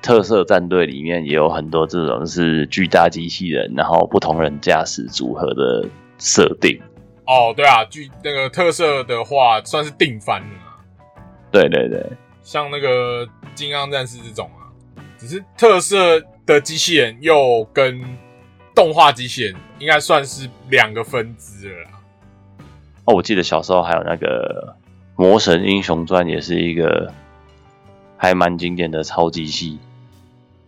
[0.00, 5.86] 特色战队里面也有很多这种是巨大机器人，然后不同人驾驶组合的
[6.18, 6.80] 设定。
[7.28, 10.80] 哦，对啊，剧那个特色的话，算是定番了啊。
[11.52, 12.02] 对对对，
[12.42, 14.72] 像那个金刚战士这种啊，
[15.18, 18.02] 只是特色的机器人又跟
[18.74, 21.90] 动画机器人应该算是两个分支了啦。
[23.04, 24.74] 哦，我记得小时候还有那个
[25.22, 27.12] 《魔神英雄传》，也是一个
[28.16, 29.78] 还蛮经典的超级系。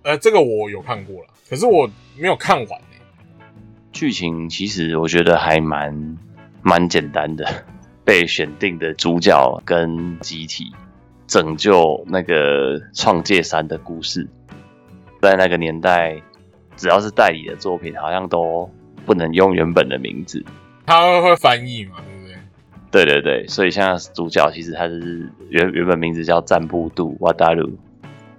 [0.02, 2.84] 呃，这个我有看过了，可是我没有看完欸
[3.92, 6.16] 剧情其实我觉得还蛮
[6.62, 7.46] 蛮简单的，
[8.04, 10.72] 被选定的主角跟机体
[11.26, 14.28] 拯救那个创界山的故事，
[15.20, 16.20] 在那个年代，
[16.76, 18.70] 只要是代理的作品，好像都
[19.06, 20.44] 不能用原本的名字。
[20.86, 22.36] 他会翻译嘛，对不对？
[22.90, 27.78] 对对对，所以像主角其实他是原原本名字叫赞布杜瓦达鲁，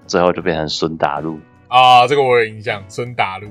[0.05, 1.39] 最后就变成孙达路。
[1.69, 3.47] 啊，这个我有印象，孙达路。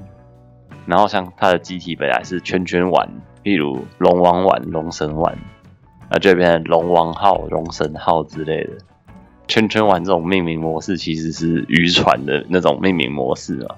[0.84, 3.08] 然后像他的机体本来是圈圈丸，
[3.42, 5.38] 例如龙王丸、龙神丸，
[6.10, 8.72] 那就会变成龙王号、龙神号之类的。
[9.48, 13.74] 圈圈丸这种命名模式其实是渔船的那种命名模式啊。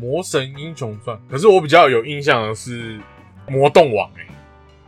[0.00, 2.98] 魔神英雄传，可是我比较有印象的是
[3.48, 4.26] 魔动网、欸，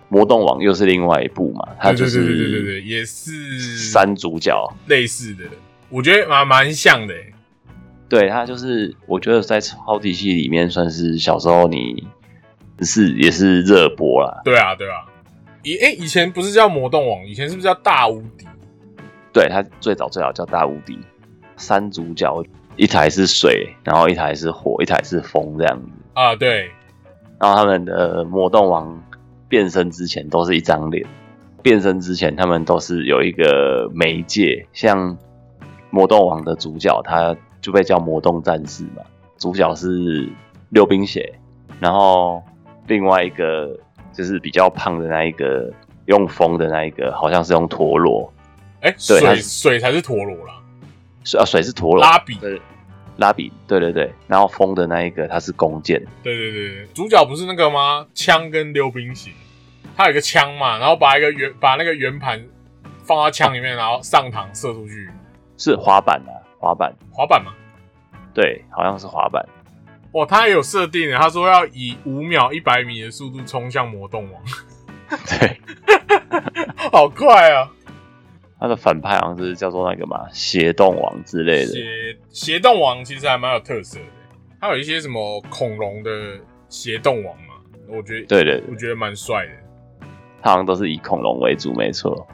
[0.09, 3.59] 魔动网又是另外一部嘛，它就是对对对对是对，也是
[3.91, 5.45] 三主角，类似的，
[5.89, 7.33] 我觉得蛮蛮像的、欸。
[8.09, 12.07] 对，它就是我觉得在超级系里面算是小时候你
[12.83, 14.41] 是也是热播啦。
[14.45, 15.07] 对啊，对啊。
[15.63, 18.47] 以哎、以前不是叫魔动王，以前是不是叫大无敌？
[19.33, 20.99] 对，它最早最早叫大无敌，
[21.57, 22.43] 三主角，
[22.77, 25.89] 一台是水，然后一台是火，一台是风这样子。
[26.15, 26.71] 啊，对，
[27.39, 29.03] 然后他们的魔动王
[29.49, 31.07] 变身之前都是一张脸，
[31.63, 35.17] 变身之前他们都是有一个媒介，像
[35.91, 39.03] 魔动王的主角他就被叫魔动战士嘛，
[39.37, 40.29] 主角是
[40.71, 41.35] 溜冰鞋，
[41.79, 42.43] 然后
[42.91, 43.79] 另外一个
[44.13, 45.73] 就是比较胖的那一个
[46.07, 48.33] 用风的那一个，好像是用陀螺，
[48.81, 50.61] 哎、对水水才是陀螺啦，
[51.23, 52.61] 水啊水是陀螺，拉比，对
[53.17, 58.09] 拉比，对对对，然后风的那一个它是弓箭，对对对对，主角不是那个吗？
[58.13, 59.31] 枪跟溜冰鞋，
[59.97, 62.45] 他有一个枪嘛，然后把一个圆把那个圆盘
[63.05, 65.09] 放到枪里面，然后上膛射出去，
[65.57, 67.53] 是滑板啊，滑板，滑板吗。
[68.35, 69.47] 对，好像是滑板。
[70.13, 74.43] 哇，他也有设定的，他说要以五秒一百米的速度冲向魔动王，
[75.27, 75.61] 对，
[76.91, 77.71] 好快啊！
[78.59, 81.67] 他的反派好像是叫做那个嘛，邪动王之类的。
[81.67, 84.07] 邪邪动王其实还蛮有特色的，
[84.61, 87.55] 他有一些什么恐龙的邪动王嘛，
[87.89, 89.53] 我觉得对对对，我觉得蛮帅的。
[90.43, 92.27] 他好像都是以恐龙为主，没错。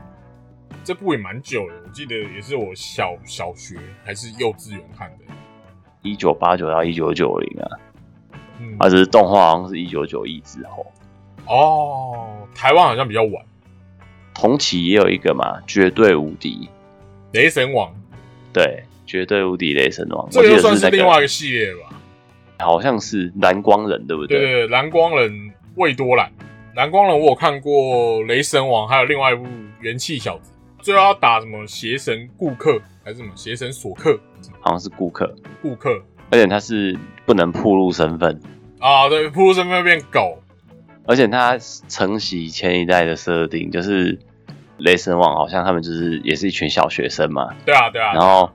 [0.82, 5.24] 这部也蛮久的，我记得也是我小小学还是幼稚园看的。
[6.06, 7.68] 一九八九到一九九零啊，
[8.60, 10.86] 嗯，啊，只是动画好像是一九九一之后，
[11.46, 13.44] 哦，台湾好像比较晚，
[14.34, 16.68] 同期也有一个嘛，绝对无敌，
[17.32, 17.92] 雷神王。
[18.52, 21.90] 对，绝对无敌雷神王，这个算是另外一个系列吧？
[22.58, 24.38] 好像是蓝光人，对不对？
[24.38, 24.46] 对？
[24.46, 26.32] 对对，蓝光人魏多兰，
[26.74, 29.44] 蓝光人我有看过雷神王，还有另外一部
[29.80, 34.18] 元气小子，最后要打什么邪神顾客还是什么邪神索克？
[34.58, 35.90] 好像是顾客，顾客
[36.28, 38.40] 而且他是不能暴露身份，
[38.80, 40.42] 啊，对，扑身份变狗，
[41.06, 44.18] 而且他承袭前一代的设定，就是
[44.78, 48.50] 雷神王好像他们就是也是一群小学生嘛，对啊对啊，然后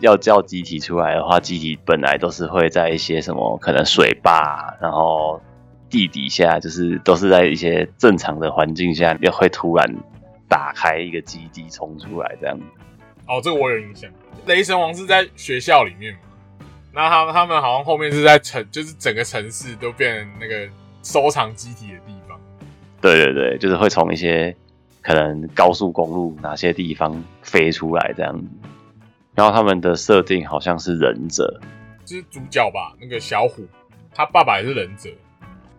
[0.00, 5.40] 要叫机体出来的话，机体本来都是会在一些什么可能水坝，然后
[5.88, 9.96] 地底下，就是都是在一些正常的环境下，也会突然
[10.46, 12.60] 打开一个基地冲出来这样。
[13.28, 14.10] 哦，这个我有印象。
[14.46, 16.18] 雷神王是在学校里面嘛，
[16.94, 20.66] 那他他们好像后面是在城，就是整个城市都变成那个
[21.02, 22.40] 收藏机体的地方。
[23.00, 24.56] 对对对，就是会从一些
[25.02, 28.46] 可能高速公路哪些地方飞出来这样子。
[29.34, 31.60] 然后他们的设定好像是忍者，
[32.04, 33.66] 就是主角吧，那个小虎，
[34.14, 35.10] 他爸爸也是忍者。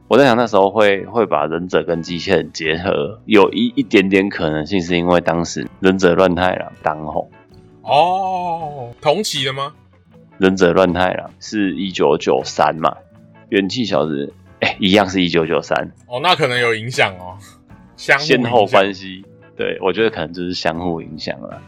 [0.08, 7.30] 我在想那时候会会把忍者跟机器人结合，有一一点点可能性是因为当时忍者乱太郎当红。
[7.82, 9.74] 哦，同期的吗？
[10.38, 12.96] 忍者乱太郎是一九九三嘛，
[13.50, 17.38] 元气小子哎、一样是一九九三，哦，那可能有影响哦，
[17.96, 19.24] 相互先后关系，
[19.58, 21.62] 对我觉得可能就是相互影响了。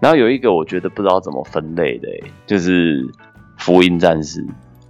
[0.00, 3.04] 然后有一个我觉得不知道怎么分类的、欸，就是
[3.58, 4.44] 福音战士，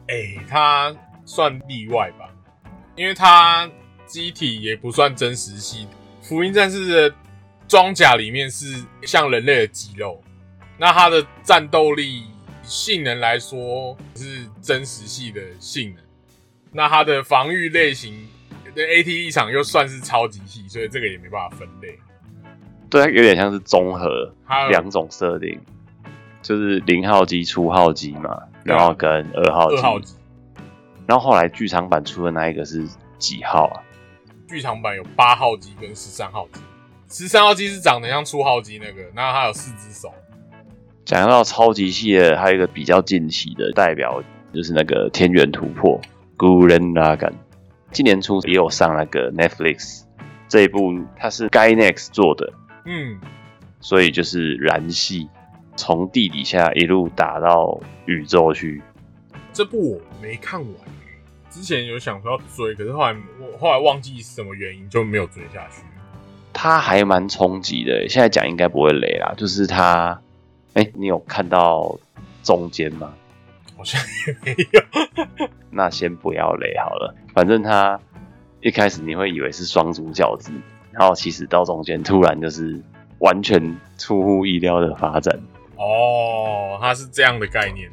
[0.09, 2.29] 哎、他算例外吧，
[2.97, 3.71] 因为他
[4.07, 5.87] 机体也不算真实系。
[6.23, 7.14] 福音战士的
[7.69, 10.21] 装甲里面是像人类的肌肉，
[10.79, 12.25] 那它的战斗力
[12.62, 16.05] 性能来说是真实系的性能，
[16.73, 18.29] 那它的防御类型
[18.75, 21.99] 的 AT 立场又算是超级系，所以这个也没办法分类。
[22.91, 24.35] 对，它有点像是综合
[24.69, 25.59] 两种设定，
[26.43, 30.15] 就是零号机、初号机嘛，然后跟二号机，二号机
[31.07, 32.87] 然后后来剧场版出的那一个是
[33.19, 33.83] 几号啊？
[34.49, 36.61] 剧场版有八号机跟十三号机，
[37.09, 40.12] 十三号机是长得像初号机那个，那它有四只手。
[41.07, 44.21] 讲到超级系列，还有一个比较近期的代表，
[44.53, 46.01] 就是那个《天元突破》
[46.37, 47.35] （Gurren Lagann）。
[47.92, 50.03] 今年初也有上那个 Netflix
[50.49, 52.53] 这一部，它是 GAI Next 做的，
[52.87, 53.21] 嗯，
[53.81, 55.29] 所以就是燃系，
[55.77, 58.83] 从地底下一路打到宇宙去。
[59.53, 60.90] 这部我没看完欸
[61.49, 65.85] 之前有想说要追，可是后来我后来忘记什么原因就没有追下去。
[66.53, 69.33] 它还蛮冲击的，现在讲应该不会雷啦。
[69.37, 70.21] 就是它，
[70.77, 71.99] 哎、你有看到
[72.43, 73.11] 中间吗？
[73.79, 75.49] 好像也没有。
[75.73, 77.99] 那先不要雷好了，反正他
[78.61, 80.53] 一开始你会以为是双主角子，
[80.93, 82.79] 然后其实到中间突然就是
[83.21, 85.35] 完全出乎意料的发展。
[85.77, 87.91] 哦，他是这样的概念。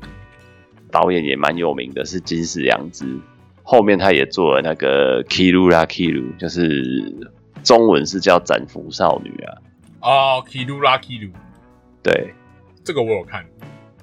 [0.92, 3.06] 导演也蛮有名的，是金石良之。
[3.64, 7.32] 后面他也做了那个 Kiru La Kiru，就是
[7.64, 9.56] 中文是叫斩服少女啊。
[10.02, 11.32] 哦，Kiru La Kiru，
[12.04, 12.34] 对，
[12.84, 13.46] 这个我有看。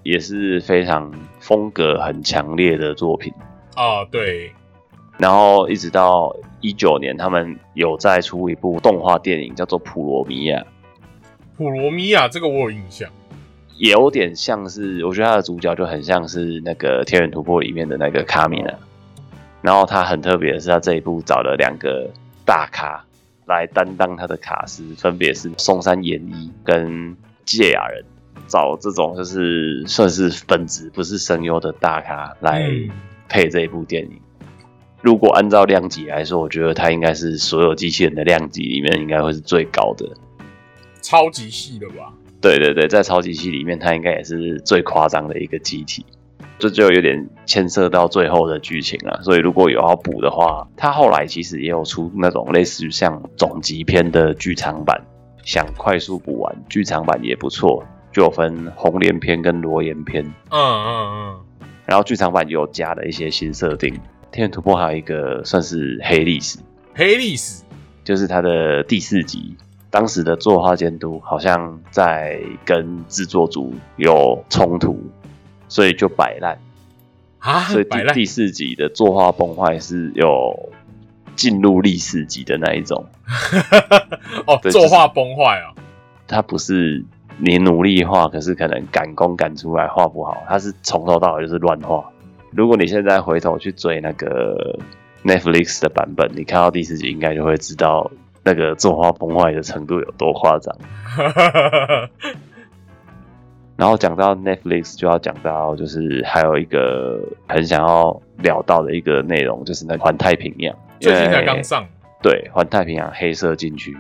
[0.02, 3.32] 也是非常风格很强烈的作品。
[3.74, 4.50] 啊，对，
[5.18, 10.58] 然后一直到一九年，他们有再出一部动画电影，叫做《普罗米亚》。
[11.56, 13.10] 普罗米亚这个我有印象。
[13.76, 18.72] 也有点像是，我觉得他的主角就很像是那个《天元突破》里面的那个卡米娜。
[19.60, 22.10] 然后他很特别的是，他这一部找了两个
[22.46, 23.04] 大咖
[23.44, 27.14] 来担当他的卡司，分别是松山研一跟
[27.44, 28.04] 芥雅人，
[28.50, 32.90] 找这种就是算是分子不是声优的大咖来嗯
[33.28, 34.20] 配这一部电影。
[35.00, 40.06] 如果按照量级来说，我觉得它应该是所有机器人的量级里面应该会是最高的。
[41.00, 42.12] 超级系的吧？
[42.42, 46.04] 对对对，在超级系里面，它应该也是最夸张的一个机体，
[46.58, 49.20] 这就有点牵涉到最后的剧情了。
[49.22, 55.00] 所以如果有要补的话，它后来其实也有出那种类似于像总集篇的剧场版，
[55.42, 57.82] 想快速补完，剧场版也不错，
[58.12, 61.40] 就有分红莲篇跟罗岩篇，嗯嗯嗯。
[61.86, 63.92] 然后剧场版也有加了一些新设定。
[64.30, 66.58] 天元突破还有一个算是黑历史，
[66.94, 67.64] 黑历史
[68.04, 69.56] 就是它的第四集，
[69.90, 75.02] 当时的作画监督好像在跟制作组有冲突，
[75.68, 76.58] 所以就摆烂。
[77.40, 80.70] 啊所以，第第四集的作画崩坏是有
[81.34, 83.06] 进入历史级的那一种，
[84.46, 85.72] 哦，对作画崩坏啊！
[86.28, 87.02] 它不是
[87.42, 92.04] 你努力画，可是可能赶工赶出来画不好，它是从头到尾就是乱画。
[92.52, 94.78] 如果你现在回头去追那个
[95.24, 98.10] Netflix 的版本，你看到第四集，应该就会知道
[98.42, 100.76] 那个作画崩坏的程度有多夸张。
[103.76, 107.18] 然后讲到 Netflix，就要讲到就是还有一个
[107.48, 111.86] 很想要聊到的一个内容，就是那个环太平洋，最近才刚上，
[112.20, 113.96] 对环太平洋黑色禁区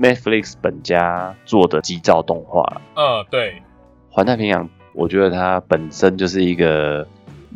[0.00, 3.62] ，Netflix 本家做的机造动画，嗯，对，
[4.10, 7.06] 环太平洋，我觉得它本身就是一个，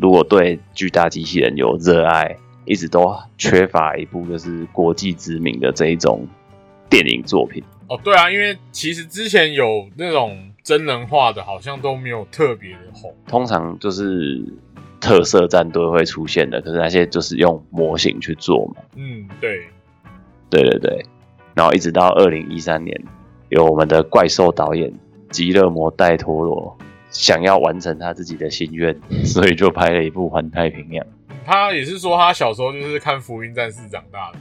[0.01, 6.27] 如果对巨大机器人有热爱，一直都缺乏一部就是国际知名的这一种
[6.89, 7.63] 电影作品。
[7.89, 13.13] 哦，对啊，因为其实之前有那种真人化的，好像都没有特别的红。
[13.27, 14.41] 通常就是
[15.01, 18.83] 特色战队会出现的，可是那些就是用模型去做嘛。
[18.95, 19.67] 嗯，对，
[20.49, 21.05] 对对对，
[21.61, 22.99] 然后一直到二零一三年，
[23.51, 24.91] 有我们的怪兽导演
[25.29, 26.75] 吉勒摩戴托罗
[27.11, 31.05] 想要完成他自己的心愿， 所以就拍了一部《环太平洋》。
[31.45, 34.39] 他也是说他小时候就是看《福音战士》长大的，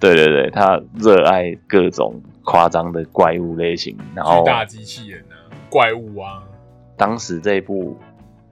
[0.00, 6.42] 对对对，他热爱各种夸张的怪物类型，然后巨大机器人啊，怪物啊，
[6.96, 7.98] 当时这部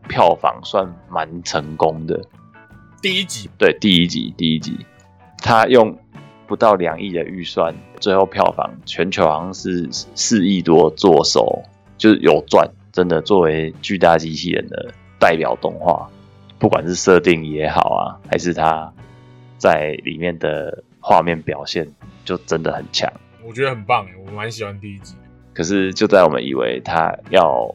[0.08, 2.20] 票房算蛮成功的。
[3.00, 4.76] 第一集对，第一集第一集，
[5.38, 5.96] 他用
[6.51, 11.62] 不到两亿的预算，最后票房全球好像是四亿多做手，
[11.96, 16.11] 就是有赚，真的作为巨大机器人的代表动画，
[16.59, 18.92] 不管是设定也好啊，还是它
[19.59, 21.86] 在里面的画面表现，
[22.24, 23.09] 就真的很强。
[23.46, 25.14] 我觉得很棒哎，我蛮喜欢第一集。
[25.55, 27.72] 可是就在我们以为它要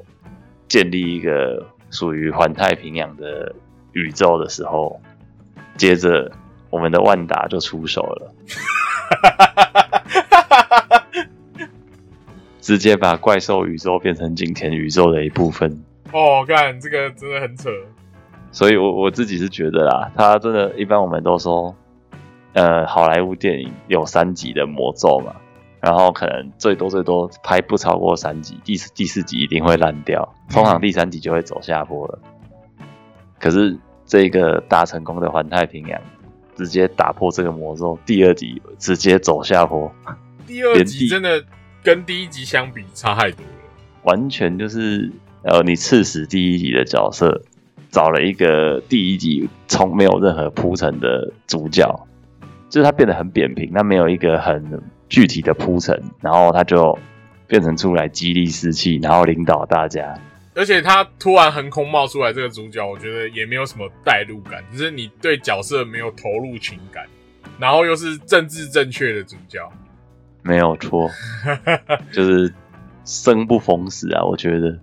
[0.68, 3.56] 建立一个属于环太平洋的
[3.94, 5.00] 宇宙的时候，
[5.78, 6.30] 接着
[6.76, 8.34] 我们的万达就出手了，
[12.60, 15.82] 直接把怪兽宇宙变成景田宇宙的一部分。
[16.12, 17.70] 哦，干这个真的很扯。
[18.52, 21.74] 所以我我自己是觉得啦，他真的，一般我们都说，
[22.52, 25.34] 呃，好莱坞电影有三集的魔咒嘛，
[25.80, 32.20] 然后可能最多最多拍不超过三集，第四第四集一定会烂掉，通常第三集就会走下坡了。
[33.40, 36.02] 可是这个大成功的环太平洋，
[36.56, 39.92] 直接打破这个魔咒，第二集直接走下坡，
[40.48, 41.44] 第二集真的
[41.84, 43.52] 跟第一集相比差太多了。
[44.04, 45.12] 完全就是
[45.44, 47.42] 呃，你刺死第一集的角色，
[47.92, 52.08] 找了一个第一集从没有任何铺陈的主角，
[52.70, 56.98] 就是他变得很扁平，他没有一个很具体的铺陈，然后他就
[57.48, 60.18] 变成出来激励士气，然后领导大家。
[60.56, 67.06] 而且他突然横空冒出来这个主角，我觉得也没有什么代入感，只是你对角色没有投入情感，
[67.60, 69.70] 然后又是政治正确的主角，
[70.42, 71.10] 没有错，
[72.12, 72.54] 就是
[73.04, 74.80] 生不逢时啊，我觉得。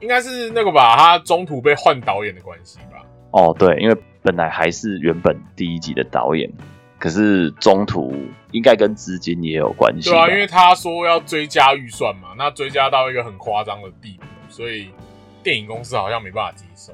[0.00, 3.06] 应该是那个吧，他中途被换导演的关系吧。
[3.30, 6.50] 哦，对，因为本来还是原本第一集的导演，
[6.98, 8.12] 可是中途
[8.50, 10.10] 应该跟资金也有关系。
[10.10, 14.90] 对啊，因为他说要追加预算嘛，那追加到一个很夸张的地步，所以
[15.42, 16.92] 电影公司好像没办法接受，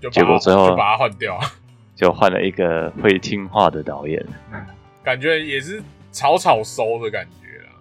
[0.00, 1.38] 就结果最后就把它换掉，
[1.94, 4.26] 就换了一个会听话的导演。
[5.04, 7.74] 感觉也是草草收的感觉啦。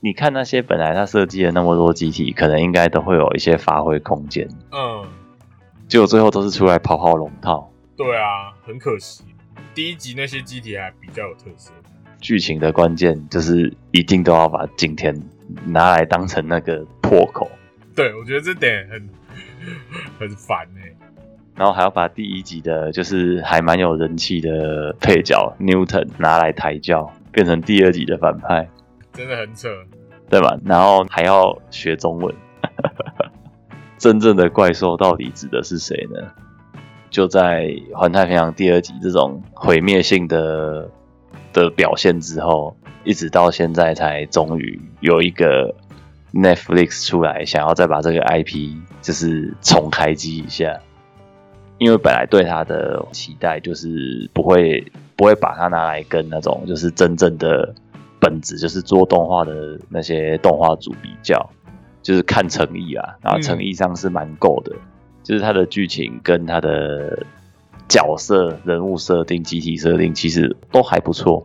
[0.00, 5.06] 你看那些本来他设计了那么多机体，可能应该都会有一些发挥空间，嗯，
[5.88, 7.72] 结果最后都是出来跑跑龙套。
[7.96, 9.24] 对啊，很可惜，
[9.74, 11.72] 第一集那些机体还比较有特色。
[12.20, 15.18] 剧情的关键就是一定都要把景甜
[15.64, 17.48] 拿来当成那个破口，
[17.96, 19.08] 对，我觉得这点很
[20.20, 20.94] 很烦哎、
[21.56, 28.68] 然后还要把第一集的就是还蛮有人气的配角 Newton 拿来抬轿，变成第二集的反派。
[29.14, 29.68] 真的很扯。
[30.28, 30.58] 对吧？
[30.64, 32.34] 然后还要学中文，
[33.96, 36.20] 真正的怪兽到底指的是谁呢？
[37.10, 37.62] 就在
[37.94, 40.90] 《环太平洋》第二集这种毁灭性的
[41.52, 45.72] 的表现之后，一直到现在才终于有一个
[46.32, 50.80] Netflix 出来，想要再把这个 IP 就是重开机一下。
[51.78, 54.82] 因为本来对它的期待就是不会
[55.14, 57.74] 不会把它拿来跟那种就是真正的
[58.18, 61.50] 本质就是做动画的那些动画组比较，
[62.02, 64.74] 就是看诚意啊，然后诚意上是蛮够的，
[65.22, 67.26] 就是它的剧情跟它的
[67.88, 71.44] 角色、人物设定、集体设定其实都还不错，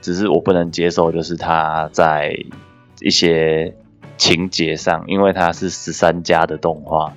[0.00, 2.36] 只是我不能接受就是它在
[3.00, 3.74] 一些
[4.16, 7.12] 情节上，因为它是十三家的动画。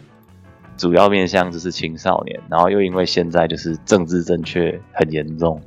[0.78, 5.62] 主要面向就是青少年，然后又因为现在就是政治正确很严重，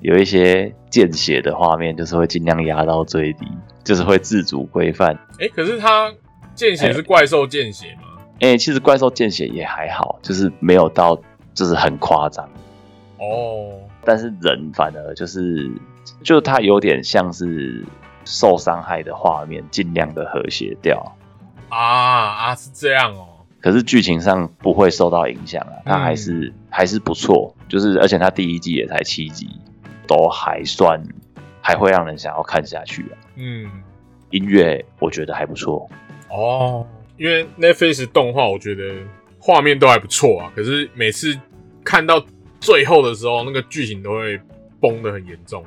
[0.00, 3.46] 有一些见血的画面，就是会尽量压到最低，
[3.82, 5.18] 就是会自主规范。
[5.40, 6.14] 哎、可是它
[6.54, 8.22] 见血是怪兽见血吗？
[8.38, 11.20] 因为其实怪兽见血也还好，就是没有到
[11.52, 12.48] 就是很夸张。
[13.18, 15.68] 哦，但是人反而就是，
[16.22, 17.84] 就它有点像是
[18.28, 21.16] 受伤害的画面，尽量的和谐掉。
[21.70, 23.26] 啊啊，是这样哦。
[23.60, 29.48] 可是剧情上不会受到影响啊，它还是、还是不错，就是而且它第一季也才七集，
[30.06, 31.02] 都还算
[31.60, 33.18] 还会让人想要看下去啊。
[33.36, 33.68] 嗯，
[34.30, 35.88] 音乐我觉得还不错，
[36.30, 38.94] 哦，因为 Netflix 动画，我觉得
[39.40, 40.52] 画面都还不错啊。
[40.54, 41.38] 可是每次
[41.82, 42.24] 看到
[42.60, 44.40] 最后的时候，那个剧情都会
[44.80, 45.64] 崩的很严重。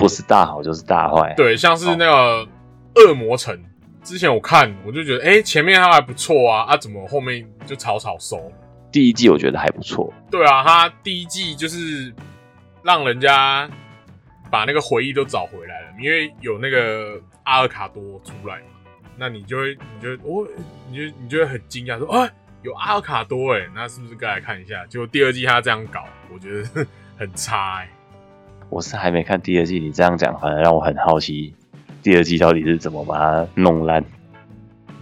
[0.00, 1.32] 不是大好就是大坏。
[1.36, 2.48] 对，像是那个
[2.96, 3.56] 恶魔城，
[4.02, 8.50] 之前我看我就觉得，哎、前面它还不错啊，啊，怎么后面就草草收？
[8.90, 12.12] 第一季我觉得还不错，对啊，他第一季就是
[12.82, 13.70] 让人家
[14.50, 20.48] 把那个回忆都找回来了，因为有那个阿尔卡多出来嘛，那你就会，你就会哦，
[20.90, 22.28] 你就你就会很惊讶说，哎、
[22.62, 24.84] 有阿尔卡多哎，那是不是该来看一下？
[24.86, 26.84] 结果第二季他这样搞，我觉得
[27.16, 27.90] 很差哎、
[28.70, 31.54] 我是还没看第二季，你这样讲反而让我很好奇，
[32.02, 34.02] 第二季到底是怎么把它弄烂。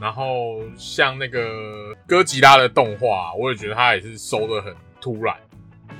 [0.00, 5.34] 然后像那个哥吉拉的动画，我也觉得它也是收的很突然，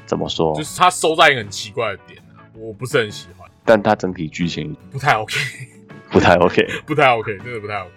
[0.07, 0.63] 怎么说就？
[0.63, 5.35] 是它收在一个很奇怪的点啊，我不是很喜欢，但它整体剧情不太 OK，
[6.11, 7.91] 不太 OK， 不太 OK，真的不太 OK。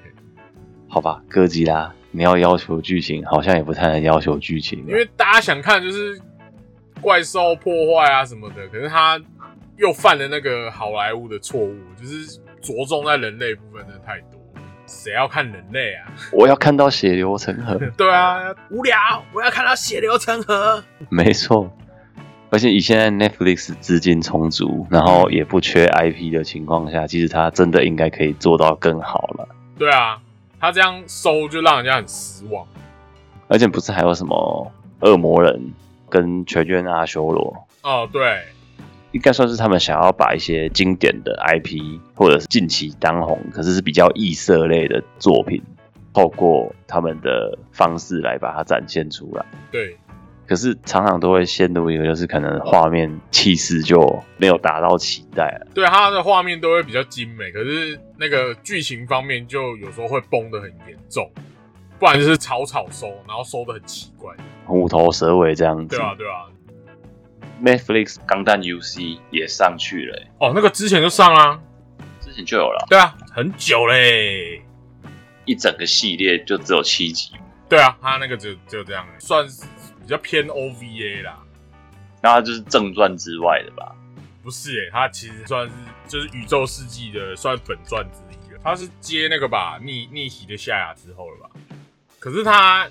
[0.90, 1.22] 好吧？
[1.30, 6.20] 哥吉拉，你要要求剧情，好像也不太能要求剧情啊，因为大家想看就是
[7.00, 9.22] 怪兽破坏啊什么的，可是他
[9.82, 14.40] 又犯了那个好莱坞的错误，就是着重在人类部分的太多。
[14.86, 16.14] 谁要看人类啊？
[16.32, 18.38] 我要看到血流成河， 对啊，
[18.70, 18.96] 无聊，
[19.34, 20.84] 我要看到血流成河。
[21.10, 21.72] 没错。
[22.52, 29.48] 而且以现在 Netflix 资金充足，然后也不缺 IP 的情况下，其实他真的应该可以做到更好了。
[29.80, 30.22] 对啊，
[30.60, 32.68] 他这样收就让人家很失望。
[33.48, 35.74] 而且不是还有什么恶魔人
[36.10, 38.42] 跟全员阿修罗，哦，对，
[39.12, 45.62] 应该算是他们想要把一些经典的 IP 或者是近期当红，可是是比较异色类的作品，
[46.14, 49.46] 透过他们的方式来把它展现出来。
[49.72, 49.98] 对，
[50.48, 55.68] 可是常常都会陷入一个，就是可能画面气势就没有达到期待了。
[55.74, 61.30] 对，它的画面都会比较精美，可是那个剧情方面就有时候会崩的很严重，
[62.00, 64.34] 不然就是草草收，然后收的很奇怪。
[64.66, 65.98] 虎头蛇尾这样子。
[65.98, 66.48] 对啊，对啊。
[67.62, 71.60] Netflix 钢弹 UC 也上去了欸、哦，那个之前就上啦、
[72.20, 74.64] 之前就有了，对啊，很久嘞。
[75.46, 77.32] 一整个系列就只有七集，
[77.68, 79.64] 对啊，他那个就就这样，算是
[80.00, 81.40] 比较偏 OVA 啦。
[82.22, 83.96] 然后它就是正传之外的吧。
[84.44, 85.74] 不是诶、他其实算是
[86.08, 88.60] 就是宇宙世纪的算本传之一了。
[88.64, 91.50] 他是接那个吧逆逆袭的夏亚之后了吧？
[92.20, 92.88] 可是他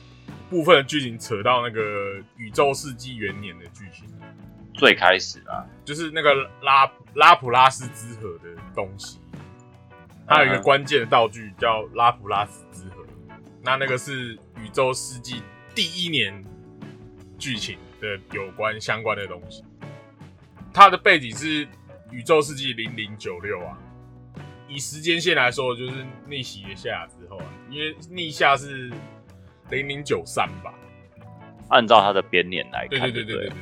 [0.50, 4.04] 部分的剧情扯到那个宇宙世纪元年的剧情，
[4.74, 9.18] 最开始啊，就是那个拉拉普拉斯之河的东西。
[10.26, 13.04] 它有一个嗯关键的道具叫拉普拉斯之河，
[13.62, 15.42] 那那个是宇宙世纪
[15.74, 16.44] 第一年
[17.36, 19.64] 剧情的有关相关的东西。
[20.72, 21.66] 它的背景是
[22.12, 23.76] 宇宙世纪零零九六啊，
[24.68, 28.88] 以时间线来说，就是逆袭的夏之后啊，因为逆下是
[29.68, 30.72] 零零九三吧，
[31.70, 33.56] 按照它的编年来看，对对对对对对对。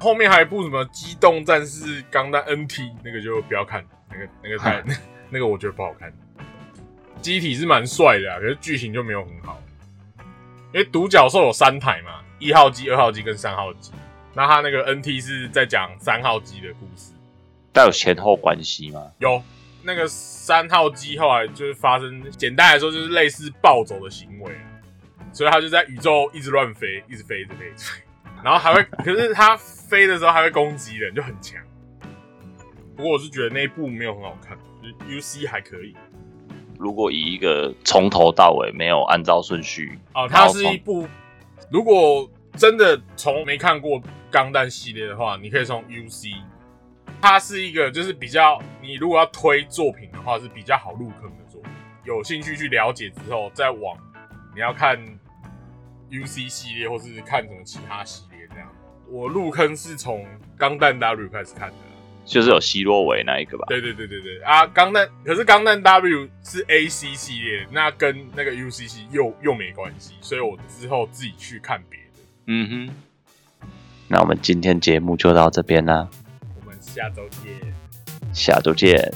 [0.00, 4.82] 后面还有一部什么《机动战士钢弹 NT》，那个就不要看，那个那个太
[5.30, 6.12] 那个我觉得不好看。
[7.20, 9.60] 机体是蛮帅的啊，可是剧情就没有很好。
[10.72, 13.90] 因为独角兽有三台嘛，一号机、二号机跟三号机。
[14.34, 17.12] 那他那个 NT 是在讲三号机的故事。
[17.72, 19.10] 带有前后关系吗？
[19.18, 19.42] 有
[19.82, 24.62] 那个三号机后来就是发生，简单来说就是类似暴走的行为啊，
[25.32, 28.02] 所以他就在宇宙一直乱飞，一直飞，一直飞，一直飞，
[28.44, 29.58] 然后还会，可是他
[29.88, 31.58] 飞的时候还会攻击人，就很强。
[32.94, 34.58] 不过我是觉得那一部没有很好看
[35.08, 35.96] ，UC 还可以
[36.78, 40.28] 如果以一个从头到尾没有按照顺序，哦。
[40.28, 41.08] 它是一部，
[41.70, 46.34] 如果真的从没看过钢弹系列的话，你可以从 UC。
[47.20, 51.70] 它是一个就是比较，你如果要推作品的话，是比较好入坑的作品。
[52.04, 53.96] 有兴趣去了解之后，再往
[54.54, 54.98] 你要看
[56.10, 58.24] UC 系列，或是看什么其他系。
[59.10, 61.74] 我入坑是从钢弹 W 开始看的。
[62.24, 63.64] 就是有希洛维那一个吧？
[63.68, 72.22] 对对对对对啊，钢弹可是钢弹 W 是 AC 系列，那跟那个 UCC 又又没关系，所以我之后自己去看别的。
[72.48, 72.94] 嗯哼。
[74.08, 76.06] 那我们今天节目就到这边啦，
[76.60, 77.74] 我们下周见，
[78.34, 79.10] 下周见。